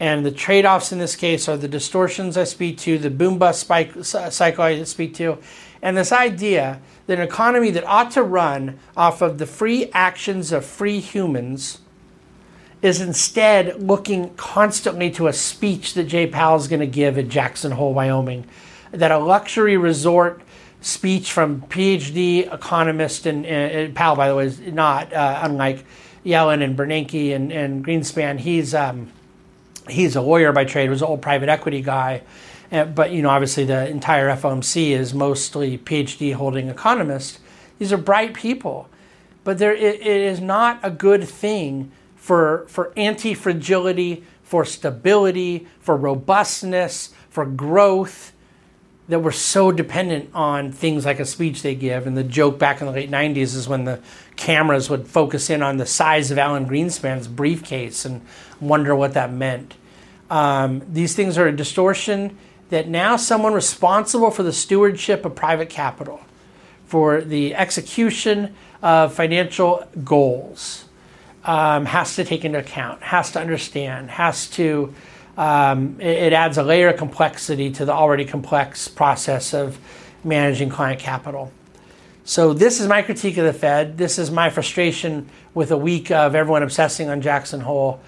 And 0.00 0.26
the 0.26 0.32
trade 0.32 0.66
offs 0.66 0.92
in 0.92 0.98
this 0.98 1.16
case 1.16 1.48
are 1.48 1.56
the 1.56 1.68
distortions 1.68 2.36
I 2.36 2.44
speak 2.44 2.78
to, 2.78 2.98
the 2.98 3.10
boom 3.10 3.38
bust 3.38 3.60
spike, 3.60 4.04
cycle 4.04 4.64
I 4.64 4.82
speak 4.84 5.14
to, 5.14 5.38
and 5.80 5.96
this 5.96 6.12
idea 6.12 6.80
that 7.06 7.18
an 7.18 7.24
economy 7.24 7.70
that 7.70 7.84
ought 7.84 8.10
to 8.12 8.22
run 8.22 8.78
off 8.96 9.20
of 9.20 9.38
the 9.38 9.46
free 9.46 9.90
actions 9.92 10.50
of 10.50 10.64
free 10.64 10.98
humans 10.98 11.80
is 12.80 13.00
instead 13.00 13.82
looking 13.82 14.34
constantly 14.34 15.10
to 15.10 15.26
a 15.26 15.32
speech 15.32 15.94
that 15.94 16.04
Jay 16.04 16.26
Powell 16.26 16.56
is 16.56 16.68
going 16.68 16.80
to 16.80 16.86
give 16.86 17.18
at 17.18 17.28
Jackson 17.28 17.72
Hole, 17.72 17.94
Wyoming. 17.94 18.46
That 18.92 19.10
a 19.10 19.18
luxury 19.18 19.76
resort 19.76 20.42
speech 20.80 21.32
from 21.32 21.62
PhD 21.62 22.52
economist, 22.52 23.26
and, 23.26 23.46
and 23.46 23.94
Powell, 23.94 24.16
by 24.16 24.28
the 24.28 24.36
way, 24.36 24.46
is 24.46 24.60
not, 24.60 25.12
uh, 25.12 25.40
unlike 25.42 25.84
Yellen 26.24 26.62
and 26.62 26.76
Bernanke 26.76 27.34
and, 27.34 27.52
and 27.52 27.84
Greenspan. 27.84 28.38
He's 28.38 28.74
um, 28.74 29.10
he's 29.88 30.16
a 30.16 30.20
lawyer 30.20 30.52
by 30.52 30.64
trade. 30.64 30.90
Was 30.90 31.02
an 31.02 31.08
old 31.08 31.22
private 31.22 31.48
equity 31.48 31.82
guy, 31.82 32.22
uh, 32.72 32.86
but 32.86 33.12
you 33.12 33.22
know 33.22 33.30
obviously 33.30 33.64
the 33.64 33.88
entire 33.88 34.28
FOMC 34.30 34.90
is 34.90 35.12
mostly 35.14 35.78
PhD 35.78 36.34
holding 36.34 36.68
economists. 36.68 37.40
These 37.78 37.92
are 37.92 37.98
bright 37.98 38.34
people, 38.34 38.88
but 39.42 39.58
there 39.58 39.74
it, 39.74 40.00
it 40.00 40.06
is 40.06 40.40
not 40.40 40.80
a 40.82 40.90
good 40.90 41.24
thing 41.24 41.92
for 42.16 42.64
for 42.68 42.92
anti 42.96 43.34
fragility, 43.34 44.24
for 44.42 44.64
stability, 44.64 45.66
for 45.80 45.96
robustness, 45.96 47.12
for 47.28 47.44
growth 47.44 48.32
that 49.08 49.20
we're 49.20 49.32
so 49.32 49.70
dependent 49.70 50.30
on 50.32 50.72
things 50.72 51.04
like 51.04 51.20
a 51.20 51.26
speech 51.26 51.62
they 51.62 51.74
give. 51.74 52.06
And 52.06 52.16
the 52.16 52.24
joke 52.24 52.58
back 52.58 52.80
in 52.80 52.86
the 52.86 52.92
late 52.92 53.10
90s 53.10 53.54
is 53.54 53.68
when 53.68 53.84
the 53.84 54.00
cameras 54.36 54.90
would 54.90 55.06
focus 55.06 55.50
in 55.50 55.62
on 55.62 55.76
the 55.76 55.86
size 55.86 56.30
of 56.30 56.38
Alan 56.38 56.66
Greenspan's 56.66 57.28
briefcase 57.28 58.04
and 58.04 58.22
wonder 58.60 58.94
what 58.94 59.14
that 59.14 59.32
meant. 59.32 59.74
Um, 60.30 60.82
these 60.88 61.14
things 61.14 61.38
are 61.38 61.46
a 61.46 61.54
distortion 61.54 62.36
that 62.70 62.88
now 62.88 63.16
someone 63.16 63.52
responsible 63.52 64.30
for 64.30 64.42
the 64.42 64.52
stewardship 64.52 65.24
of 65.24 65.34
private 65.34 65.68
capital, 65.68 66.20
for 66.86 67.20
the 67.20 67.54
execution 67.54 68.54
of 68.82 69.14
financial 69.14 69.86
goals, 70.02 70.86
um, 71.44 71.84
has 71.86 72.16
to 72.16 72.24
take 72.24 72.44
into 72.44 72.58
account, 72.58 73.02
has 73.02 73.30
to 73.32 73.40
understand, 73.40 74.10
has 74.10 74.48
to 74.48 74.94
um, 75.36 76.00
it, 76.00 76.06
it, 76.06 76.32
adds 76.32 76.58
a 76.58 76.62
layer 76.62 76.88
of 76.90 76.96
complexity 76.96 77.70
to 77.72 77.84
the 77.84 77.92
already 77.92 78.24
complex 78.24 78.86
process 78.86 79.52
of 79.52 79.78
managing 80.22 80.68
client 80.68 81.00
capital. 81.00 81.52
So, 82.26 82.54
this 82.54 82.80
is 82.80 82.88
my 82.88 83.02
critique 83.02 83.36
of 83.36 83.44
the 83.44 83.52
Fed. 83.52 83.98
This 83.98 84.18
is 84.18 84.30
my 84.30 84.48
frustration 84.48 85.28
with 85.52 85.70
a 85.70 85.76
week 85.76 86.10
of 86.10 86.34
everyone 86.34 86.62
obsessing 86.62 87.10
on 87.10 87.20
Jackson 87.20 87.60
Hole. 87.60 88.00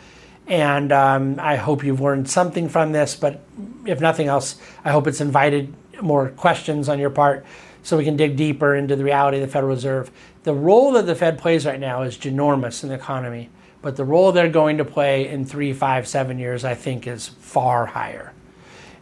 And 0.46 0.90
um, 0.90 1.38
I 1.38 1.56
hope 1.56 1.84
you've 1.84 2.00
learned 2.00 2.30
something 2.30 2.70
from 2.70 2.92
this, 2.92 3.14
but 3.14 3.42
if 3.84 4.00
nothing 4.00 4.28
else, 4.28 4.56
I 4.86 4.90
hope 4.90 5.06
it's 5.06 5.20
invited 5.20 5.74
more 6.00 6.30
questions 6.30 6.88
on 6.88 6.98
your 6.98 7.10
part 7.10 7.44
so 7.82 7.98
we 7.98 8.04
can 8.04 8.16
dig 8.16 8.38
deeper 8.38 8.74
into 8.74 8.96
the 8.96 9.04
reality 9.04 9.36
of 9.36 9.42
the 9.42 9.52
Federal 9.52 9.74
Reserve. 9.74 10.10
The 10.44 10.54
role 10.54 10.92
that 10.92 11.04
the 11.04 11.14
Fed 11.14 11.36
plays 11.38 11.66
right 11.66 11.78
now 11.78 12.00
is 12.00 12.16
ginormous 12.16 12.82
in 12.82 12.88
the 12.88 12.94
economy. 12.94 13.50
But 13.82 13.96
the 13.96 14.04
role 14.06 14.32
they're 14.32 14.48
going 14.48 14.78
to 14.78 14.84
play 14.86 15.28
in 15.28 15.44
three, 15.44 15.74
five, 15.74 16.08
seven 16.08 16.38
years, 16.38 16.64
I 16.64 16.74
think, 16.74 17.06
is 17.06 17.28
far 17.28 17.84
higher. 17.84 18.32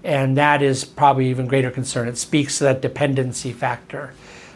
And 0.03 0.37
that 0.39 0.61
is 0.61 0.85
probably 0.85 1.31
even 1.31 1.47
greater 1.47 1.71
concern. 1.71 2.09
It 2.09 2.19
speaks 2.19 2.59
to 2.59 2.65
that 2.65 2.83
dependency 2.83 3.53
factor. 3.53 4.13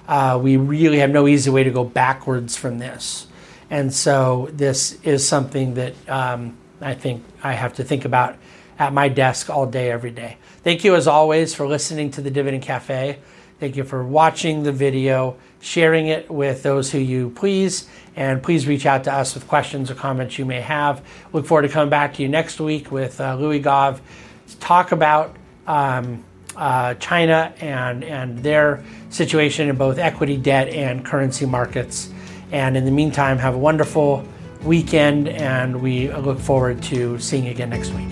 Uh, 0.09 0.41
we 0.43 0.57
really 0.57 0.99
have 0.99 1.11
no 1.11 1.29
easy 1.29 1.51
way 1.51 1.63
to 1.63 1.71
go 1.71 1.85
backwards 1.85 2.57
from 2.57 2.79
this. 2.79 3.27
And 3.71 3.93
so 3.93 4.49
this 4.53 4.99
is 5.03 5.29
something 5.29 5.75
that 5.75 5.95
um, 6.09 6.57
I 6.81 6.95
think 6.95 7.23
I 7.43 7.53
have 7.53 7.75
to 7.75 7.85
think 7.85 8.05
about 8.05 8.37
at 8.79 8.93
my 8.93 9.09
desk 9.09 9.51
all 9.51 9.67
day, 9.67 9.91
every 9.91 10.11
day. 10.11 10.39
Thank 10.63 10.85
you, 10.85 10.95
as 10.95 11.07
always, 11.07 11.55
for 11.55 11.67
listening 11.67 12.11
to 12.13 12.23
the 12.23 12.31
Dividend 12.31 12.63
Cafe. 12.63 13.19
Thank 13.61 13.77
you 13.77 13.85
for 13.85 14.05
watching 14.05 14.63
the 14.63 14.73
video, 14.73 15.37
sharing 15.61 16.07
it 16.07 16.31
with 16.31 16.63
those 16.63 16.93
who 16.93 16.99
you 16.99 17.31
please, 17.31 17.89
and 18.15 18.41
please 18.43 18.69
reach 18.69 18.87
out 18.87 19.05
to 19.05 19.13
us 19.13 19.35
with 19.35 19.49
questions 19.49 19.91
or 19.91 19.95
comments 19.95 20.39
you 20.39 20.47
may 20.47 20.61
have. 20.61 21.05
Look 21.33 21.45
forward 21.45 21.63
to 21.63 21.69
coming 21.69 21.91
back 21.91 22.15
to 22.15 22.23
you 22.23 22.29
next 22.29 22.61
week 22.61 22.93
with 22.93 23.21
uh, 23.21 23.35
Louis 23.35 23.59
Gave 23.59 24.01
to 24.49 24.59
talk 24.61 24.93
about 24.93 25.37
um, 25.67 26.25
uh, 26.59 26.95
China 26.95 27.55
and, 27.61 28.05
and 28.05 28.41
their 28.41 28.83
situation 29.11 29.69
in 29.69 29.77
both 29.77 29.99
equity, 29.99 30.37
debt, 30.37 30.69
and 30.69 31.05
currency 31.05 31.47
markets. 31.47 32.11
And 32.51 32.77
in 32.77 32.85
the 32.85 32.91
meantime, 32.91 33.39
have 33.39 33.55
a 33.55 33.59
wonderful 33.59 34.27
weekend, 34.65 35.29
and 35.29 35.81
we 35.81 36.13
look 36.13 36.41
forward 36.41 36.83
to 36.85 37.19
seeing 37.21 37.45
you 37.45 37.53
again 37.53 37.71
next 37.71 37.91
week. 37.93 38.09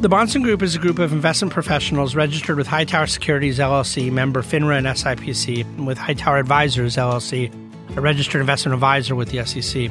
The 0.00 0.08
Bahnsen 0.08 0.44
Group 0.44 0.62
is 0.62 0.76
a 0.76 0.78
group 0.78 1.00
of 1.00 1.12
investment 1.12 1.52
professionals 1.52 2.14
registered 2.14 2.56
with 2.56 2.68
Hightower 2.68 3.06
Securities 3.06 3.58
LLC, 3.58 4.12
member 4.12 4.42
FINRA 4.42 4.78
and 4.78 4.86
SIPC, 4.86 5.62
and 5.62 5.86
with 5.86 5.98
Hightower 5.98 6.36
Advisors 6.38 6.96
LLC, 6.96 7.52
a 7.96 8.00
registered 8.00 8.40
investment 8.40 8.74
advisor 8.74 9.16
with 9.16 9.30
the 9.30 9.44
SEC. 9.44 9.90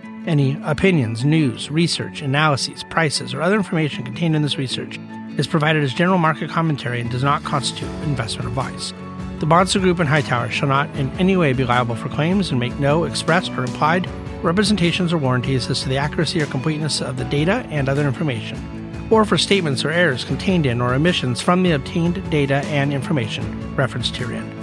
Any 0.27 0.55
opinions, 0.63 1.25
news, 1.25 1.71
research, 1.71 2.21
analyses, 2.21 2.83
prices, 2.83 3.33
or 3.33 3.41
other 3.41 3.55
information 3.55 4.03
contained 4.03 4.35
in 4.35 4.43
this 4.43 4.57
research 4.57 4.99
is 5.37 5.47
provided 5.47 5.83
as 5.83 5.95
general 5.95 6.19
market 6.19 6.47
commentary 6.47 7.01
and 7.01 7.09
does 7.09 7.23
not 7.23 7.43
constitute 7.43 7.89
investment 8.03 8.47
advice. 8.47 8.93
The 9.39 9.47
Bahnsen 9.47 9.81
Group 9.81 9.97
and 9.97 10.07
Hightower 10.07 10.51
shall 10.51 10.67
not 10.67 10.95
in 10.95 11.09
any 11.13 11.35
way 11.37 11.53
be 11.53 11.63
liable 11.63 11.95
for 11.95 12.07
claims 12.07 12.51
and 12.51 12.59
make 12.59 12.77
no 12.79 13.05
expressed 13.05 13.49
or 13.53 13.61
implied 13.61 14.07
representations 14.43 15.11
or 15.11 15.17
warranties 15.17 15.67
as 15.71 15.81
to 15.81 15.89
the 15.89 15.97
accuracy 15.97 16.39
or 16.39 16.45
completeness 16.45 17.01
of 17.01 17.17
the 17.17 17.25
data 17.25 17.65
and 17.71 17.89
other 17.89 18.05
information, 18.05 19.07
or 19.09 19.25
for 19.25 19.39
statements 19.39 19.83
or 19.83 19.89
errors 19.89 20.23
contained 20.23 20.67
in 20.67 20.81
or 20.81 20.93
omissions 20.93 21.41
from 21.41 21.63
the 21.63 21.71
obtained 21.71 22.29
data 22.29 22.57
and 22.65 22.93
information 22.93 23.75
referenced 23.75 24.15
herein. 24.15 24.61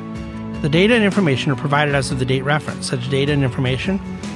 The 0.63 0.69
data 0.69 0.95
and 0.95 1.05
information 1.05 1.51
are 1.51 1.57
provided 1.57 1.97
as 1.97 2.13
of 2.13 2.21
the 2.21 2.25
date 2.25 2.43
referenced. 2.43 2.89
Such 2.89 3.11
data 3.11 3.33
and 3.33 3.45
information 3.45 4.01